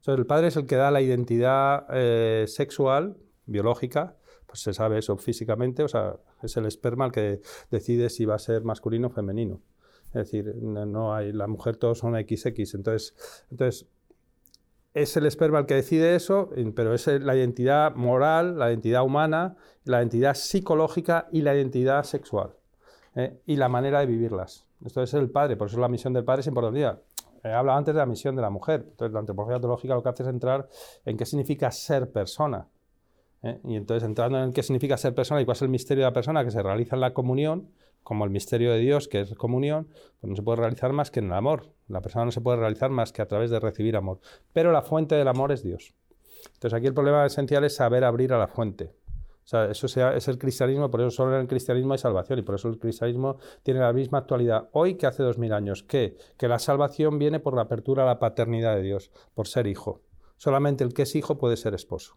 O 0.00 0.04
sea, 0.04 0.14
el 0.14 0.26
padre 0.26 0.48
es 0.48 0.56
el 0.56 0.66
que 0.66 0.76
da 0.76 0.90
la 0.90 1.00
identidad 1.00 1.86
eh, 1.90 2.44
sexual, 2.46 3.16
biológica, 3.46 4.16
pues 4.46 4.60
se 4.60 4.74
sabe 4.74 4.98
eso 4.98 5.16
físicamente, 5.16 5.82
o 5.82 5.88
sea, 5.88 6.16
es 6.42 6.54
el 6.58 6.66
esperma 6.66 7.06
el 7.06 7.12
que 7.12 7.40
decide 7.70 8.10
si 8.10 8.26
va 8.26 8.34
a 8.34 8.38
ser 8.38 8.62
masculino 8.62 9.06
o 9.06 9.10
femenino. 9.10 9.62
Es 10.08 10.30
decir, 10.30 10.54
no 10.56 11.14
hay, 11.14 11.32
la 11.32 11.46
mujer 11.46 11.76
todos 11.76 11.98
son 11.98 12.12
XX. 12.12 12.74
Entonces, 12.74 13.14
entonces 13.50 13.88
es 14.94 15.16
el 15.16 15.26
esperma 15.26 15.60
el 15.60 15.66
que 15.66 15.74
decide 15.74 16.14
eso, 16.14 16.50
pero 16.74 16.94
es 16.94 17.06
la 17.06 17.34
identidad 17.34 17.94
moral, 17.94 18.58
la 18.58 18.68
identidad 18.68 19.04
humana, 19.04 19.56
la 19.84 19.98
identidad 19.98 20.34
psicológica 20.34 21.28
y 21.32 21.42
la 21.42 21.54
identidad 21.54 22.04
sexual. 22.04 22.54
¿eh? 23.14 23.40
Y 23.46 23.56
la 23.56 23.68
manera 23.68 24.00
de 24.00 24.06
vivirlas. 24.06 24.66
Esto 24.84 25.02
es 25.02 25.14
el 25.14 25.30
padre, 25.30 25.56
por 25.56 25.68
eso 25.68 25.80
la 25.80 25.88
misión 25.88 26.12
del 26.12 26.24
padre 26.24 26.40
es 26.40 26.46
importante. 26.46 27.00
He 27.44 27.52
hablado 27.52 27.78
antes 27.78 27.94
de 27.94 27.98
la 27.98 28.06
misión 28.06 28.36
de 28.36 28.42
la 28.42 28.50
mujer. 28.50 28.84
Entonces, 28.88 29.12
la 29.12 29.20
antropología 29.20 29.58
teológica 29.58 29.94
lo 29.94 30.02
que 30.02 30.08
hace 30.10 30.22
es 30.22 30.28
entrar 30.28 30.68
en 31.04 31.16
qué 31.16 31.26
significa 31.26 31.70
ser 31.70 32.12
persona. 32.12 32.68
¿eh? 33.42 33.60
Y 33.64 33.76
entonces, 33.76 34.04
entrando 34.04 34.42
en 34.42 34.52
qué 34.52 34.62
significa 34.62 34.96
ser 34.96 35.14
persona 35.14 35.40
y 35.40 35.44
cuál 35.44 35.56
es 35.56 35.62
el 35.62 35.68
misterio 35.68 36.04
de 36.04 36.10
la 36.10 36.14
persona 36.14 36.44
que 36.44 36.50
se 36.50 36.62
realiza 36.62 36.94
en 36.94 37.00
la 37.00 37.12
comunión, 37.12 37.68
como 38.02 38.24
el 38.24 38.30
misterio 38.30 38.72
de 38.72 38.78
Dios, 38.78 39.08
que 39.08 39.20
es 39.20 39.34
comunión, 39.34 39.88
pues 40.20 40.30
no 40.30 40.36
se 40.36 40.42
puede 40.42 40.60
realizar 40.60 40.92
más 40.92 41.10
que 41.10 41.20
en 41.20 41.26
el 41.26 41.32
amor. 41.32 41.70
La 41.88 42.00
persona 42.00 42.24
no 42.24 42.32
se 42.32 42.40
puede 42.40 42.58
realizar 42.58 42.90
más 42.90 43.12
que 43.12 43.22
a 43.22 43.26
través 43.26 43.50
de 43.50 43.60
recibir 43.60 43.96
amor. 43.96 44.20
Pero 44.52 44.72
la 44.72 44.82
fuente 44.82 45.14
del 45.14 45.28
amor 45.28 45.52
es 45.52 45.62
Dios. 45.62 45.94
Entonces, 46.46 46.74
aquí 46.74 46.86
el 46.86 46.94
problema 46.94 47.24
esencial 47.24 47.64
es 47.64 47.76
saber 47.76 48.04
abrir 48.04 48.32
a 48.32 48.38
la 48.38 48.48
fuente. 48.48 48.94
O 49.44 49.48
sea, 49.48 49.64
eso 49.66 49.86
es 49.86 50.28
el 50.28 50.38
cristianismo, 50.38 50.88
por 50.90 51.00
eso 51.00 51.10
solo 51.10 51.34
en 51.34 51.40
el 51.40 51.48
cristianismo 51.48 51.92
hay 51.94 51.98
salvación 51.98 52.38
y 52.38 52.42
por 52.42 52.54
eso 52.54 52.68
el 52.68 52.78
cristianismo 52.78 53.38
tiene 53.64 53.80
la 53.80 53.92
misma 53.92 54.18
actualidad 54.18 54.68
hoy 54.72 54.94
que 54.94 55.06
hace 55.06 55.24
dos 55.24 55.36
mil 55.36 55.52
años. 55.52 55.82
¿Qué? 55.82 56.16
Que 56.36 56.46
la 56.46 56.60
salvación 56.60 57.18
viene 57.18 57.40
por 57.40 57.54
la 57.54 57.62
apertura 57.62 58.04
a 58.04 58.06
la 58.06 58.20
paternidad 58.20 58.76
de 58.76 58.82
Dios, 58.82 59.10
por 59.34 59.48
ser 59.48 59.66
hijo. 59.66 60.00
Solamente 60.36 60.84
el 60.84 60.94
que 60.94 61.02
es 61.02 61.16
hijo 61.16 61.38
puede 61.38 61.56
ser 61.56 61.74
esposo. 61.74 62.16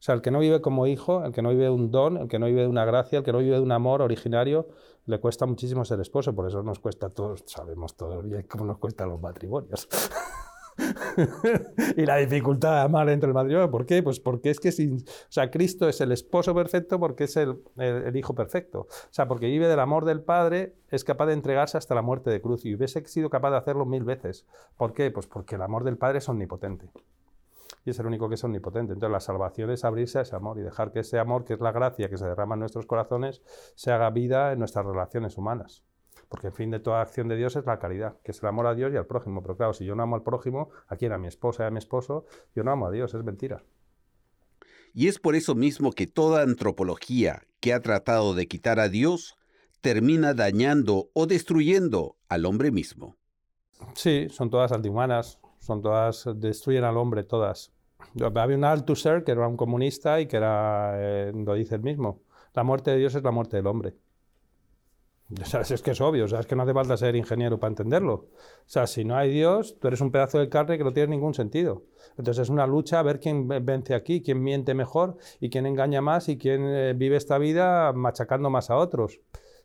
O 0.00 0.02
sea, 0.02 0.14
el 0.14 0.22
que 0.22 0.30
no 0.30 0.38
vive 0.38 0.62
como 0.62 0.86
hijo, 0.86 1.22
el 1.26 1.32
que 1.32 1.42
no 1.42 1.50
vive 1.50 1.64
de 1.64 1.70
un 1.70 1.90
don, 1.90 2.16
el 2.16 2.26
que 2.26 2.38
no 2.38 2.46
vive 2.46 2.62
de 2.62 2.68
una 2.68 2.86
gracia, 2.86 3.18
el 3.18 3.24
que 3.24 3.32
no 3.32 3.38
vive 3.38 3.56
de 3.56 3.60
un 3.60 3.70
amor 3.70 4.00
originario, 4.00 4.66
le 5.04 5.20
cuesta 5.20 5.44
muchísimo 5.44 5.84
ser 5.84 6.00
esposo. 6.00 6.34
Por 6.34 6.46
eso 6.46 6.62
nos 6.62 6.78
cuesta 6.78 7.10
todos, 7.10 7.44
sabemos 7.44 7.94
todos 7.98 8.26
bien 8.26 8.46
cómo 8.48 8.64
nos 8.64 8.78
cuestan 8.78 9.10
los 9.10 9.20
matrimonios. 9.20 9.86
y 11.98 12.06
la 12.06 12.16
dificultad 12.16 12.76
de 12.76 12.80
amar 12.80 13.08
dentro 13.08 13.26
del 13.26 13.34
matrimonio. 13.34 13.70
¿Por 13.70 13.84
qué? 13.84 14.02
Pues 14.02 14.20
porque 14.20 14.48
es 14.48 14.58
que 14.58 14.72
sin, 14.72 15.00
o 15.00 15.02
sea, 15.28 15.50
Cristo 15.50 15.86
es 15.86 16.00
el 16.00 16.12
esposo 16.12 16.54
perfecto 16.54 16.98
porque 16.98 17.24
es 17.24 17.36
el, 17.36 17.62
el, 17.76 18.16
hijo 18.16 18.34
perfecto. 18.34 18.86
O 18.88 19.12
sea, 19.12 19.28
porque 19.28 19.48
vive 19.48 19.68
del 19.68 19.80
amor 19.80 20.06
del 20.06 20.22
Padre, 20.22 20.76
es 20.88 21.04
capaz 21.04 21.26
de 21.26 21.34
entregarse 21.34 21.76
hasta 21.76 21.94
la 21.94 22.00
muerte 22.00 22.30
de 22.30 22.40
cruz 22.40 22.64
y 22.64 22.74
hubiese 22.74 23.06
sido 23.06 23.28
capaz 23.28 23.50
de 23.50 23.58
hacerlo 23.58 23.84
mil 23.84 24.04
veces. 24.04 24.46
¿Por 24.78 24.94
qué? 24.94 25.10
Pues 25.10 25.26
porque 25.26 25.56
el 25.56 25.62
amor 25.62 25.84
del 25.84 25.98
Padre 25.98 26.20
es 26.20 26.28
omnipotente 26.30 26.90
y 27.84 27.90
es 27.90 27.98
el 27.98 28.06
único 28.06 28.28
que 28.28 28.34
es 28.34 28.44
omnipotente. 28.44 28.92
Entonces 28.92 29.12
la 29.12 29.20
salvación 29.20 29.70
es 29.70 29.84
abrirse 29.84 30.18
a 30.18 30.22
ese 30.22 30.36
amor 30.36 30.58
y 30.58 30.62
dejar 30.62 30.92
que 30.92 31.00
ese 31.00 31.18
amor, 31.18 31.44
que 31.44 31.54
es 31.54 31.60
la 31.60 31.72
gracia 31.72 32.08
que 32.08 32.16
se 32.16 32.26
derrama 32.26 32.54
en 32.54 32.60
nuestros 32.60 32.86
corazones, 32.86 33.42
se 33.74 33.92
haga 33.92 34.10
vida 34.10 34.52
en 34.52 34.58
nuestras 34.58 34.84
relaciones 34.86 35.36
humanas. 35.36 35.84
Porque 36.28 36.48
el 36.48 36.52
fin 36.52 36.70
de 36.70 36.80
toda 36.80 37.00
acción 37.00 37.28
de 37.28 37.36
Dios 37.36 37.56
es 37.56 37.66
la 37.66 37.78
caridad, 37.78 38.16
que 38.22 38.30
es 38.32 38.42
el 38.42 38.48
amor 38.48 38.66
a 38.66 38.74
Dios 38.74 38.92
y 38.92 38.96
al 38.96 39.06
prójimo. 39.06 39.42
Pero 39.42 39.56
claro, 39.56 39.72
si 39.72 39.84
yo 39.84 39.94
no 39.94 40.02
amo 40.02 40.16
al 40.16 40.22
prójimo, 40.22 40.70
a 40.86 40.96
quien 40.96 41.12
a 41.12 41.18
mi 41.18 41.26
esposa 41.26 41.64
y 41.64 41.66
a 41.66 41.70
mi 41.70 41.78
esposo, 41.78 42.24
yo 42.54 42.62
no 42.62 42.70
amo 42.70 42.86
a 42.86 42.90
Dios, 42.90 43.14
es 43.14 43.24
mentira. 43.24 43.64
Y 44.92 45.08
es 45.08 45.18
por 45.18 45.34
eso 45.34 45.54
mismo 45.54 45.92
que 45.92 46.06
toda 46.06 46.42
antropología 46.42 47.42
que 47.60 47.72
ha 47.72 47.80
tratado 47.80 48.34
de 48.34 48.48
quitar 48.48 48.80
a 48.80 48.88
Dios 48.88 49.36
termina 49.80 50.34
dañando 50.34 51.10
o 51.14 51.26
destruyendo 51.26 52.16
al 52.28 52.44
hombre 52.44 52.70
mismo. 52.70 53.16
Sí, 53.94 54.28
son 54.30 54.50
todas 54.50 54.72
antihumanas, 54.72 55.40
son 55.60 55.82
todas, 55.82 56.28
destruyen 56.36 56.84
al 56.84 56.96
hombre 56.96 57.22
todas. 57.22 57.72
Había 58.34 58.56
un 58.56 58.64
Althusser 58.64 59.22
que 59.24 59.32
era 59.32 59.46
un 59.46 59.56
comunista 59.56 60.20
y 60.20 60.26
que 60.26 60.38
era, 60.38 60.94
eh, 60.96 61.32
lo 61.34 61.54
dice 61.54 61.76
el 61.76 61.82
mismo, 61.82 62.22
la 62.54 62.64
muerte 62.64 62.90
de 62.90 62.96
Dios 62.98 63.14
es 63.14 63.22
la 63.22 63.30
muerte 63.30 63.56
del 63.56 63.66
hombre. 63.66 63.94
O 65.30 65.58
es 65.60 65.82
que 65.82 65.92
es 65.92 66.00
obvio, 66.00 66.24
o 66.24 66.38
es 66.38 66.46
que 66.46 66.56
no 66.56 66.64
hace 66.64 66.74
falta 66.74 66.96
ser 66.96 67.14
ingeniero 67.14 67.60
para 67.60 67.70
entenderlo. 67.70 68.14
O 68.14 68.28
sea, 68.66 68.88
si 68.88 69.04
no 69.04 69.16
hay 69.16 69.30
Dios, 69.30 69.78
tú 69.78 69.86
eres 69.86 70.00
un 70.00 70.10
pedazo 70.10 70.40
de 70.40 70.48
carne 70.48 70.76
que 70.76 70.82
no 70.82 70.92
tiene 70.92 71.10
ningún 71.10 71.34
sentido. 71.34 71.84
Entonces 72.18 72.42
es 72.42 72.48
una 72.48 72.66
lucha 72.66 72.98
a 72.98 73.02
ver 73.04 73.20
quién 73.20 73.46
vence 73.46 73.94
aquí, 73.94 74.22
quién 74.22 74.42
miente 74.42 74.74
mejor 74.74 75.18
y 75.38 75.48
quién 75.48 75.66
engaña 75.66 76.00
más 76.00 76.28
y 76.28 76.36
quién 76.36 76.64
eh, 76.66 76.94
vive 76.94 77.16
esta 77.16 77.38
vida 77.38 77.92
machacando 77.92 78.50
más 78.50 78.70
a 78.70 78.76
otros. 78.76 79.20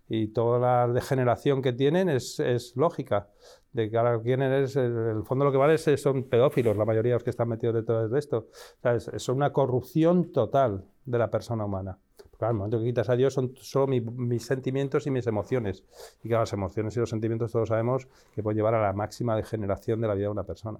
Y 0.08 0.28
toda 0.28 0.60
la 0.60 0.94
degeneración 0.94 1.64
que 1.64 1.74
tienen 1.74 2.10
es, 2.10 2.40
es 2.40 2.76
lógica. 2.76 3.30
De 3.76 3.90
que 3.90 3.98
ahora 3.98 4.22
quién 4.22 4.42
eres, 4.42 4.78
el 4.78 5.24
fondo 5.26 5.44
lo 5.44 5.52
que 5.52 5.58
vale 5.58 5.78
son 5.78 6.24
pedófilos, 6.24 6.78
la 6.78 6.86
mayoría 6.86 7.12
de 7.12 7.16
los 7.16 7.26
que 7.26 7.32
están 7.32 7.50
metidos 7.50 7.76
detrás 7.76 8.10
de 8.10 8.18
esto. 8.18 8.48
O 8.82 8.90
es, 8.90 9.28
una 9.28 9.52
corrupción 9.52 10.32
total 10.32 10.86
de 11.04 11.18
la 11.18 11.30
persona 11.30 11.66
humana. 11.66 11.98
Claro, 12.38 12.54
el 12.54 12.58
momento 12.58 12.80
que 12.80 12.86
quitas 12.86 13.10
a 13.10 13.18
Dios 13.18 13.34
son 13.34 13.54
solo 13.58 13.88
mis 13.88 14.46
sentimientos 14.46 15.08
y 15.08 15.12
mis 15.12 15.28
emociones. 15.28 15.84
Y 16.24 16.30
claro, 16.30 16.44
las 16.44 16.54
emociones 16.54 16.96
y 16.96 17.02
los 17.02 17.10
sentimientos 17.10 17.52
todos 17.52 17.68
sabemos 17.68 18.08
que 18.34 18.42
pueden 18.42 18.56
llevar 18.56 18.76
a 18.76 18.82
la 18.82 18.94
máxima 18.94 19.36
degeneración 19.36 20.00
de 20.00 20.08
la 20.08 20.14
vida 20.14 20.28
de 20.28 20.32
una 20.32 20.46
persona. 20.46 20.80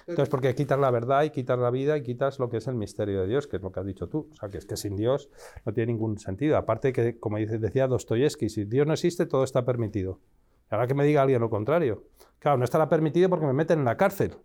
Entonces, 0.00 0.28
porque 0.28 0.54
quitas 0.54 0.78
la 0.78 0.90
verdad 0.90 1.22
y 1.22 1.30
quitas 1.30 1.58
la 1.58 1.70
vida 1.70 1.96
y 1.96 2.02
quitas 2.02 2.38
lo 2.38 2.50
que 2.50 2.58
es 2.58 2.66
el 2.66 2.74
misterio 2.74 3.22
de 3.22 3.28
Dios, 3.28 3.46
que 3.46 3.56
es 3.56 3.62
lo 3.62 3.72
que 3.72 3.80
has 3.80 3.86
dicho 3.86 4.10
tú. 4.10 4.28
O 4.30 4.36
sea, 4.36 4.50
que 4.50 4.58
es 4.58 4.66
que 4.66 4.76
sin 4.76 4.94
Dios 4.94 5.30
no 5.64 5.72
tiene 5.72 5.94
ningún 5.94 6.18
sentido. 6.18 6.58
Aparte 6.58 6.92
que, 6.92 7.18
como 7.18 7.38
decía 7.38 7.86
Dostoyevsky, 7.86 8.50
si 8.50 8.66
Dios 8.66 8.86
no 8.86 8.92
existe, 8.92 9.24
todo 9.24 9.42
está 9.42 9.64
permitido. 9.64 10.20
Y 10.70 10.74
ahora 10.74 10.86
que 10.86 10.94
me 10.94 11.04
diga 11.04 11.22
alguien 11.22 11.40
lo 11.40 11.50
contrario. 11.50 12.04
Claro, 12.38 12.58
no 12.58 12.64
estará 12.64 12.88
permitido 12.88 13.28
porque 13.28 13.46
me 13.46 13.52
meten 13.52 13.80
en 13.80 13.84
la 13.84 13.96
cárcel. 13.96 14.36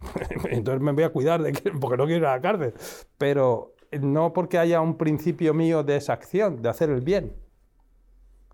Entonces 0.50 0.82
me 0.82 0.92
voy 0.92 1.04
a 1.04 1.10
cuidar 1.10 1.42
de 1.42 1.52
que, 1.52 1.70
porque 1.70 1.96
no 1.96 2.04
quiero 2.04 2.20
ir 2.20 2.26
a 2.26 2.36
la 2.36 2.40
cárcel. 2.40 2.74
Pero 3.18 3.74
no 4.00 4.32
porque 4.32 4.58
haya 4.58 4.80
un 4.80 4.96
principio 4.96 5.54
mío 5.54 5.82
de 5.82 5.96
esa 5.96 6.12
acción, 6.12 6.62
de 6.62 6.68
hacer 6.68 6.90
el 6.90 7.00
bien. 7.00 7.34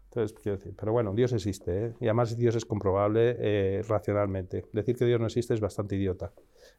Entonces, 0.05 0.39
quiero 0.43 0.59
decir, 0.59 0.75
pero 0.79 0.93
bueno, 0.93 1.15
Dios 1.15 1.33
existe, 1.33 1.87
¿eh? 1.87 1.95
y 1.99 2.05
además 2.05 2.37
Dios 2.37 2.55
es 2.55 2.67
comprobable 2.67 3.37
eh, 3.39 3.83
racionalmente. 3.89 4.67
Decir 4.73 4.95
que 4.95 5.07
Dios 5.07 5.19
no 5.19 5.27
existe 5.27 5.55
es 5.55 5.61
bastante 5.61 5.97
idiota 5.97 6.33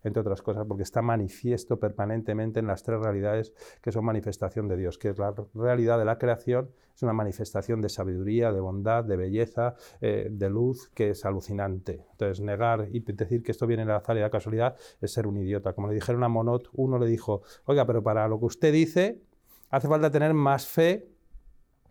entre 0.03 0.21
otras 0.21 0.41
cosas, 0.41 0.65
porque 0.67 0.83
está 0.83 1.01
manifiesto 1.01 1.79
permanentemente 1.79 2.59
en 2.59 2.67
las 2.67 2.83
tres 2.83 2.99
realidades 2.99 3.53
que 3.81 3.91
son 3.91 4.05
manifestación 4.05 4.67
de 4.67 4.77
Dios, 4.77 4.97
que 4.97 5.09
es 5.09 5.17
la 5.17 5.33
realidad 5.53 5.97
de 5.97 6.05
la 6.05 6.17
creación, 6.17 6.69
es 6.95 7.01
una 7.01 7.13
manifestación 7.13 7.81
de 7.81 7.89
sabiduría, 7.89 8.51
de 8.51 8.59
bondad, 8.59 9.03
de 9.03 9.17
belleza, 9.17 9.75
eh, 10.01 10.27
de 10.29 10.49
luz, 10.49 10.89
que 10.93 11.11
es 11.11 11.25
alucinante. 11.25 12.05
Entonces, 12.11 12.41
negar 12.41 12.87
y 12.91 12.99
decir 12.99 13.41
que 13.41 13.51
esto 13.51 13.65
viene 13.65 13.83
de 13.83 13.89
la 13.89 13.97
azar 13.97 14.15
y 14.15 14.19
de 14.19 14.25
la 14.25 14.29
casualidad 14.29 14.75
es 15.01 15.11
ser 15.11 15.25
un 15.25 15.37
idiota. 15.37 15.73
Como 15.73 15.87
le 15.87 15.95
dijeron 15.95 16.23
a 16.23 16.29
Monod, 16.29 16.63
uno 16.73 16.99
le 16.99 17.07
dijo, 17.07 17.41
oiga, 17.65 17.85
pero 17.85 18.03
para 18.03 18.27
lo 18.27 18.39
que 18.39 18.45
usted 18.45 18.71
dice, 18.71 19.21
hace 19.69 19.87
falta 19.87 20.11
tener 20.11 20.33
más 20.33 20.67
fe 20.67 21.09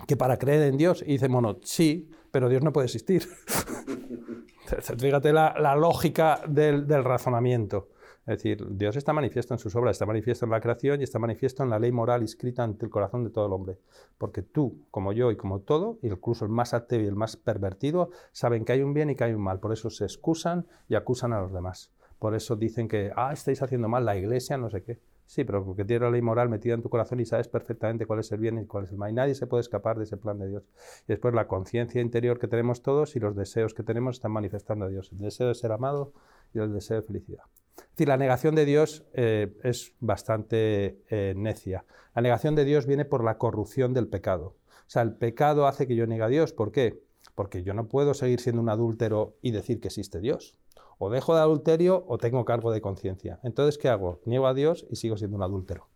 que 0.06 0.16
para 0.16 0.38
creer 0.38 0.62
en 0.62 0.76
Dios. 0.76 1.02
Y 1.02 1.12
dice 1.12 1.28
Monod, 1.28 1.58
sí, 1.62 2.08
pero 2.30 2.48
Dios 2.48 2.62
no 2.62 2.72
puede 2.72 2.86
existir. 2.86 3.26
Fíjate 4.98 5.32
la, 5.32 5.76
lógica 5.76 6.40
del 6.46 6.86
razonamiento. 7.04 7.88
Es 8.24 8.36
decir, 8.36 8.64
Dios 8.70 8.94
está 8.94 9.12
manifiesto 9.12 9.52
en 9.52 9.58
sus 9.58 9.74
obras, 9.74 9.96
está 9.96 10.06
manifiesto 10.06 10.44
en 10.44 10.52
la 10.52 10.60
creación 10.60 11.00
y 11.00 11.04
está 11.04 11.18
manifiesto 11.18 11.64
en 11.64 11.70
la 11.70 11.80
ley 11.80 11.90
moral 11.90 12.22
escrita 12.22 12.62
ante 12.62 12.86
el 12.86 12.90
corazón 12.90 13.24
de 13.24 13.30
todo 13.30 13.46
el 13.46 13.52
hombre. 13.52 13.78
Porque 14.16 14.42
tú, 14.42 14.86
como 14.92 15.12
yo 15.12 15.32
y 15.32 15.36
como 15.36 15.60
todo, 15.60 15.98
incluso 16.02 16.44
el 16.44 16.50
más 16.52 16.72
ateo 16.72 17.00
y 17.00 17.06
el 17.06 17.16
más 17.16 17.36
pervertido, 17.36 18.10
saben 18.30 18.64
que 18.64 18.72
hay 18.72 18.82
un 18.82 18.94
bien 18.94 19.10
y 19.10 19.16
que 19.16 19.24
hay 19.24 19.32
un 19.32 19.42
mal. 19.42 19.58
Por 19.58 19.72
eso 19.72 19.90
se 19.90 20.04
excusan 20.04 20.66
y 20.88 20.94
acusan 20.94 21.32
a 21.32 21.40
los 21.40 21.52
demás. 21.52 21.90
Por 22.20 22.36
eso 22.36 22.54
dicen 22.54 22.86
que, 22.86 23.10
ah, 23.16 23.32
estáis 23.32 23.60
haciendo 23.60 23.88
mal 23.88 24.04
la 24.04 24.16
iglesia, 24.16 24.56
no 24.56 24.70
sé 24.70 24.84
qué. 24.84 25.00
Sí, 25.26 25.42
pero 25.42 25.64
porque 25.64 25.84
tienes 25.84 26.02
la 26.02 26.10
ley 26.10 26.22
moral 26.22 26.48
metida 26.48 26.74
en 26.74 26.82
tu 26.82 26.90
corazón 26.90 27.18
y 27.18 27.24
sabes 27.24 27.48
perfectamente 27.48 28.06
cuál 28.06 28.20
es 28.20 28.30
el 28.30 28.38
bien 28.38 28.58
y 28.58 28.66
cuál 28.66 28.84
es 28.84 28.92
el 28.92 28.98
mal. 28.98 29.10
Y 29.10 29.14
nadie 29.14 29.34
se 29.34 29.48
puede 29.48 29.62
escapar 29.62 29.98
de 29.98 30.04
ese 30.04 30.16
plan 30.16 30.38
de 30.38 30.46
Dios. 30.46 30.62
Y 31.04 31.06
después 31.08 31.34
la 31.34 31.48
conciencia 31.48 32.00
interior 32.00 32.38
que 32.38 32.46
tenemos 32.46 32.82
todos 32.82 33.16
y 33.16 33.18
los 33.18 33.34
deseos 33.34 33.74
que 33.74 33.82
tenemos 33.82 34.16
están 34.16 34.30
manifestando 34.30 34.84
a 34.84 34.88
Dios. 34.88 35.10
El 35.10 35.18
deseo 35.18 35.48
de 35.48 35.54
ser 35.54 35.72
amado 35.72 36.12
y 36.54 36.60
el 36.60 36.72
deseo 36.72 37.00
de 37.00 37.06
felicidad. 37.06 37.44
Es 37.76 37.90
decir, 37.90 38.08
la 38.08 38.16
negación 38.16 38.54
de 38.54 38.64
Dios 38.64 39.04
eh, 39.12 39.56
es 39.62 39.94
bastante 40.00 41.02
eh, 41.08 41.34
necia. 41.36 41.84
La 42.14 42.22
negación 42.22 42.54
de 42.54 42.64
Dios 42.64 42.86
viene 42.86 43.04
por 43.04 43.24
la 43.24 43.38
corrupción 43.38 43.94
del 43.94 44.08
pecado. 44.08 44.56
O 44.68 44.90
sea, 44.92 45.02
el 45.02 45.14
pecado 45.14 45.66
hace 45.66 45.86
que 45.86 45.96
yo 45.96 46.06
niegue 46.06 46.24
a 46.24 46.28
Dios. 46.28 46.52
¿Por 46.52 46.72
qué? 46.72 47.02
Porque 47.34 47.62
yo 47.62 47.74
no 47.74 47.88
puedo 47.88 48.14
seguir 48.14 48.40
siendo 48.40 48.60
un 48.60 48.68
adúltero 48.68 49.36
y 49.40 49.52
decir 49.52 49.80
que 49.80 49.88
existe 49.88 50.20
Dios. 50.20 50.56
O 50.98 51.10
dejo 51.10 51.34
de 51.34 51.40
adulterio 51.40 52.04
o 52.06 52.18
tengo 52.18 52.44
cargo 52.44 52.70
de 52.70 52.80
conciencia. 52.80 53.40
Entonces, 53.42 53.78
¿qué 53.78 53.88
hago? 53.88 54.20
Niego 54.24 54.46
a 54.46 54.54
Dios 54.54 54.86
y 54.90 54.96
sigo 54.96 55.16
siendo 55.16 55.36
un 55.36 55.42
adúltero. 55.42 55.88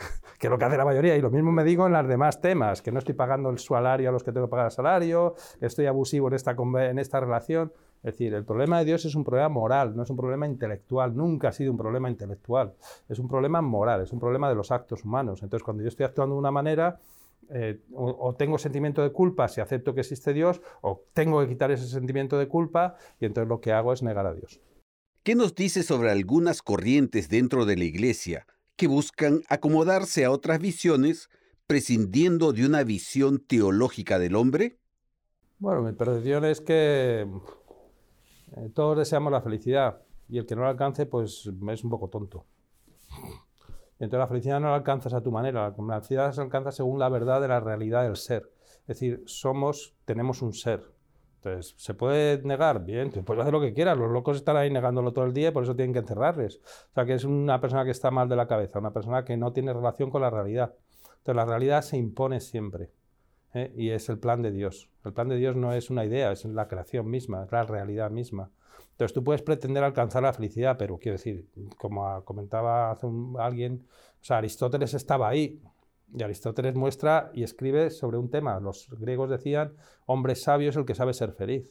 que 0.38 0.46
es 0.46 0.50
lo 0.50 0.58
que 0.58 0.64
hace 0.64 0.76
la 0.76 0.84
mayoría. 0.84 1.16
Y 1.16 1.20
lo 1.20 1.30
mismo 1.30 1.52
me 1.52 1.64
digo 1.64 1.86
en 1.86 1.92
los 1.92 2.08
demás 2.08 2.40
temas, 2.40 2.82
que 2.82 2.92
no 2.92 2.98
estoy 2.98 3.14
pagando 3.14 3.50
el 3.50 3.58
salario 3.58 4.08
a 4.08 4.12
los 4.12 4.24
que 4.24 4.32
tengo 4.32 4.46
que 4.46 4.50
pagar 4.50 4.66
el 4.66 4.72
salario, 4.72 5.34
estoy 5.60 5.86
abusivo 5.86 6.28
en 6.28 6.34
esta, 6.34 6.52
en 6.52 6.98
esta 6.98 7.20
relación. 7.20 7.72
Es 8.02 8.14
decir, 8.14 8.32
el 8.32 8.44
problema 8.44 8.78
de 8.78 8.86
Dios 8.86 9.04
es 9.04 9.14
un 9.14 9.24
problema 9.24 9.50
moral, 9.50 9.94
no 9.94 10.02
es 10.02 10.10
un 10.10 10.16
problema 10.16 10.46
intelectual, 10.46 11.14
nunca 11.14 11.48
ha 11.48 11.52
sido 11.52 11.70
un 11.70 11.76
problema 11.76 12.08
intelectual, 12.08 12.74
es 13.08 13.18
un 13.18 13.28
problema 13.28 13.60
moral, 13.60 14.02
es 14.02 14.12
un 14.12 14.18
problema 14.18 14.48
de 14.48 14.54
los 14.54 14.70
actos 14.70 15.04
humanos. 15.04 15.42
Entonces, 15.42 15.62
cuando 15.62 15.82
yo 15.82 15.88
estoy 15.88 16.06
actuando 16.06 16.34
de 16.34 16.38
una 16.38 16.50
manera, 16.50 16.98
eh, 17.50 17.80
o, 17.92 18.34
tengo 18.38 18.58
sentimiento 18.58 19.02
de 19.02 19.12
culpa 19.12 19.48
si 19.48 19.60
acepto 19.60 19.92
que 19.92 20.00
existe 20.00 20.32
Dios, 20.32 20.62
o 20.80 21.04
tengo 21.12 21.40
que 21.40 21.48
quitar 21.48 21.70
ese 21.70 21.86
sentimiento 21.88 22.38
de 22.38 22.48
culpa, 22.48 22.96
y 23.20 23.26
entonces 23.26 23.48
lo 23.48 23.60
que 23.60 23.72
hago 23.72 23.92
es 23.92 24.02
negar 24.02 24.26
a 24.26 24.32
Dios. 24.32 24.60
¿Qué 25.22 25.34
nos 25.34 25.54
dice 25.54 25.82
sobre 25.82 26.10
algunas 26.10 26.62
corrientes 26.62 27.28
dentro 27.28 27.66
de 27.66 27.76
la 27.76 27.84
Iglesia 27.84 28.46
que 28.76 28.86
buscan 28.86 29.42
acomodarse 29.48 30.24
a 30.24 30.30
otras 30.30 30.58
visiones, 30.58 31.28
prescindiendo 31.66 32.54
de 32.54 32.64
una 32.64 32.82
visión 32.82 33.40
teológica 33.40 34.18
del 34.18 34.36
hombre? 34.36 34.78
Bueno, 35.58 35.82
mi 35.82 35.92
percepción 35.92 36.46
es 36.46 36.62
que 36.62 37.28
eh, 38.56 38.70
todos 38.74 38.98
deseamos 38.98 39.32
la 39.32 39.40
felicidad 39.40 40.02
y 40.28 40.38
el 40.38 40.46
que 40.46 40.56
no 40.56 40.62
la 40.62 40.70
alcance, 40.70 41.06
pues 41.06 41.50
es 41.70 41.84
un 41.84 41.90
poco 41.90 42.08
tonto. 42.08 42.46
Entonces 43.98 44.18
la 44.18 44.26
felicidad 44.28 44.60
no 44.60 44.68
la 44.68 44.76
alcanzas 44.76 45.12
a 45.12 45.22
tu 45.22 45.30
manera, 45.30 45.68
la 45.68 45.74
felicidad 45.74 46.32
se 46.32 46.40
alcanza 46.40 46.72
según 46.72 46.98
la 46.98 47.08
verdad 47.08 47.40
de 47.40 47.48
la 47.48 47.60
realidad 47.60 48.04
del 48.04 48.16
ser. 48.16 48.50
Es 48.82 48.98
decir, 48.98 49.22
somos, 49.26 49.94
tenemos 50.04 50.40
un 50.42 50.52
ser. 50.52 50.82
Entonces, 51.42 51.74
¿se 51.78 51.94
puede 51.94 52.42
negar? 52.42 52.84
Bien, 52.84 53.10
tú 53.10 53.24
puedes 53.24 53.40
hacer 53.40 53.52
lo 53.52 53.60
que 53.60 53.72
quieras. 53.72 53.96
Los 53.96 54.10
locos 54.10 54.36
están 54.36 54.56
ahí 54.56 54.70
negándolo 54.70 55.12
todo 55.12 55.24
el 55.24 55.32
día 55.32 55.48
y 55.48 55.50
por 55.52 55.62
eso 55.62 55.74
tienen 55.74 55.92
que 55.92 56.00
encerrarles. 56.00 56.60
O 56.90 56.94
sea, 56.94 57.06
que 57.06 57.14
es 57.14 57.24
una 57.24 57.60
persona 57.60 57.84
que 57.84 57.92
está 57.92 58.10
mal 58.10 58.28
de 58.28 58.36
la 58.36 58.46
cabeza, 58.46 58.78
una 58.78 58.92
persona 58.92 59.24
que 59.24 59.36
no 59.38 59.52
tiene 59.52 59.72
relación 59.72 60.10
con 60.10 60.20
la 60.20 60.28
realidad. 60.28 60.74
Entonces, 61.18 61.36
la 61.36 61.46
realidad 61.46 61.82
se 61.82 61.96
impone 61.96 62.40
siempre. 62.40 62.90
¿Eh? 63.54 63.72
y 63.76 63.90
es 63.90 64.08
el 64.08 64.18
plan 64.18 64.42
de 64.42 64.52
Dios. 64.52 64.90
El 65.04 65.12
plan 65.12 65.28
de 65.28 65.36
Dios 65.36 65.56
no 65.56 65.72
es 65.72 65.90
una 65.90 66.04
idea, 66.04 66.32
es 66.32 66.44
la 66.44 66.68
creación 66.68 67.08
misma, 67.08 67.44
es 67.44 67.52
la 67.52 67.64
realidad 67.64 68.10
misma. 68.10 68.50
Entonces 68.92 69.14
tú 69.14 69.24
puedes 69.24 69.42
pretender 69.42 69.82
alcanzar 69.82 70.22
la 70.22 70.32
felicidad, 70.32 70.76
pero 70.78 70.98
quiero 70.98 71.16
decir, 71.16 71.48
como 71.78 72.22
comentaba 72.24 72.90
hace 72.90 73.06
alguien, 73.38 73.86
o 74.20 74.24
sea, 74.24 74.38
Aristóteles 74.38 74.94
estaba 74.94 75.28
ahí. 75.28 75.62
Y 76.12 76.22
Aristóteles 76.22 76.74
muestra 76.74 77.30
y 77.32 77.44
escribe 77.44 77.90
sobre 77.90 78.18
un 78.18 78.30
tema. 78.30 78.58
Los 78.60 78.88
griegos 78.98 79.30
decían, 79.30 79.74
hombre 80.06 80.34
sabio 80.34 80.70
es 80.70 80.76
el 80.76 80.84
que 80.84 80.94
sabe 80.94 81.14
ser 81.14 81.32
feliz. 81.32 81.70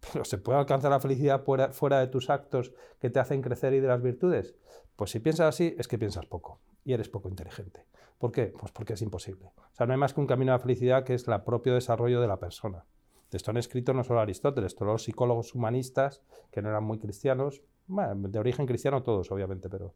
Pero 0.12 0.24
¿se 0.24 0.38
puede 0.38 0.58
alcanzar 0.58 0.90
la 0.90 1.00
felicidad 1.00 1.44
fuera 1.44 2.00
de 2.00 2.06
tus 2.08 2.30
actos 2.30 2.72
que 3.00 3.10
te 3.10 3.20
hacen 3.20 3.42
crecer 3.42 3.74
y 3.74 3.80
de 3.80 3.88
las 3.88 4.02
virtudes? 4.02 4.54
Pues 4.96 5.10
si 5.10 5.20
piensas 5.20 5.48
así, 5.48 5.74
es 5.78 5.88
que 5.88 5.98
piensas 5.98 6.26
poco 6.26 6.60
y 6.84 6.94
eres 6.94 7.08
poco 7.08 7.28
inteligente. 7.28 7.84
¿Por 8.18 8.32
qué? 8.32 8.46
Pues 8.58 8.72
porque 8.72 8.94
es 8.94 9.02
imposible. 9.02 9.52
O 9.56 9.74
sea, 9.74 9.86
no 9.86 9.92
hay 9.92 9.98
más 9.98 10.14
que 10.14 10.20
un 10.20 10.26
camino 10.26 10.52
a 10.52 10.56
la 10.56 10.58
felicidad 10.58 11.04
que 11.04 11.14
es 11.14 11.28
el 11.28 11.42
propio 11.42 11.74
desarrollo 11.74 12.20
de 12.20 12.28
la 12.28 12.38
persona. 12.38 12.84
De 13.30 13.36
esto 13.36 13.50
han 13.50 13.56
escrito 13.56 13.92
no 13.92 14.04
solo 14.04 14.20
Aristóteles, 14.20 14.74
todos 14.74 14.92
los 14.92 15.04
psicólogos 15.04 15.54
humanistas 15.54 16.22
que 16.50 16.62
no 16.62 16.68
eran 16.68 16.84
muy 16.84 16.98
cristianos, 16.98 17.62
de 17.88 18.38
origen 18.38 18.66
cristiano 18.66 19.02
todos, 19.02 19.30
obviamente, 19.30 19.68
pero 19.68 19.94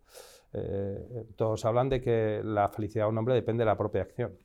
eh, 0.52 1.26
todos 1.36 1.64
hablan 1.64 1.88
de 1.88 2.00
que 2.00 2.40
la 2.44 2.68
felicidad 2.68 3.04
de 3.04 3.10
un 3.10 3.18
hombre 3.18 3.34
depende 3.34 3.62
de 3.62 3.66
la 3.66 3.76
propia 3.76 4.02
acción. 4.02 4.36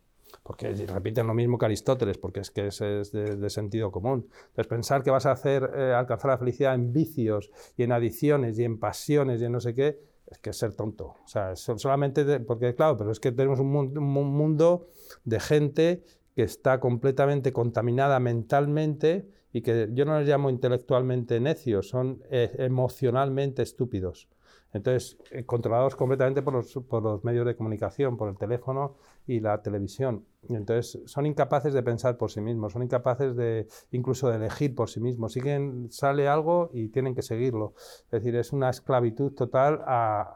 Porque 0.43 0.73
repiten 0.87 1.27
lo 1.27 1.33
mismo 1.33 1.57
que 1.57 1.65
Aristóteles, 1.65 2.17
porque 2.17 2.41
es 2.41 2.51
que 2.51 2.67
es, 2.67 2.81
es 2.81 3.11
de, 3.11 3.49
sentido 3.49 3.91
común. 3.91 4.27
Entonces, 4.47 4.67
pensar 4.67 5.03
que 5.03 5.11
vas 5.11 5.25
a 5.25 5.31
hacer 5.31 5.71
eh, 5.75 5.93
alcanzar 5.93 6.31
la 6.31 6.37
felicidad 6.37 6.73
en 6.73 6.91
vicios 6.91 7.51
y 7.77 7.83
en 7.83 7.91
adicciones 7.91 8.57
y 8.59 8.63
en 8.63 8.79
pasiones 8.79 9.41
y 9.41 9.45
en 9.45 9.51
no 9.51 9.59
sé 9.59 9.73
qué, 9.73 9.99
es 10.27 10.39
que 10.39 10.49
es 10.51 10.57
ser 10.57 10.73
tonto. 10.73 11.15
O 11.23 11.27
sea, 11.27 11.55
solamente, 11.55 12.39
porque 12.39 12.75
claro, 12.75 12.97
pero 12.97 13.11
es 13.11 13.19
que 13.19 13.31
tenemos 13.31 13.59
un, 13.59 13.93
mundo 13.93 14.87
de 15.23 15.39
gente 15.39 16.03
que 16.35 16.43
está 16.43 16.79
completamente 16.79 17.53
contaminada 17.53 18.19
mentalmente 18.19 19.29
y 19.53 19.61
que 19.61 19.89
yo 19.93 20.05
no 20.05 20.19
les 20.19 20.27
llamo 20.27 20.49
intelectualmente 20.49 21.39
necios, 21.39 21.87
son 21.87 22.21
eh, 22.29 22.53
emocionalmente 22.57 23.61
estúpidos. 23.61 24.27
Entonces, 24.75 25.17
eh, 25.31 25.45
controlados 25.45 25.95
completamente 25.95 26.41
por 26.41 26.53
los, 26.53 26.73
por 26.89 27.01
los, 27.01 27.23
medios 27.23 27.45
de 27.45 27.55
comunicación, 27.55 28.17
por 28.17 28.27
el 28.27 28.37
teléfono 28.37 28.97
y 29.25 29.39
la 29.39 29.61
televisión. 29.61 30.25
entonces, 30.49 31.01
son 31.05 31.25
incapaces 31.25 31.73
de 31.73 31.81
pensar 31.81 32.17
por 32.17 32.29
sí 32.29 32.41
mismos, 32.41 32.73
son 32.73 32.83
incapaces 32.83 33.37
de 33.37 33.69
incluso 33.91 34.29
de 34.29 34.35
elegir 34.35 34.75
por 34.75 34.89
sí 34.89 34.99
mismos. 34.99 35.31
Siguen, 35.31 35.89
sale 35.91 36.27
algo 36.27 36.71
y 36.73 36.89
tienen 36.89 37.15
que 37.15 37.21
seguirlo. 37.21 37.73
Es 37.77 38.11
decir, 38.11 38.35
es 38.35 38.51
una 38.51 38.69
esclavitud 38.69 39.31
total 39.31 39.81
a, 39.87 40.35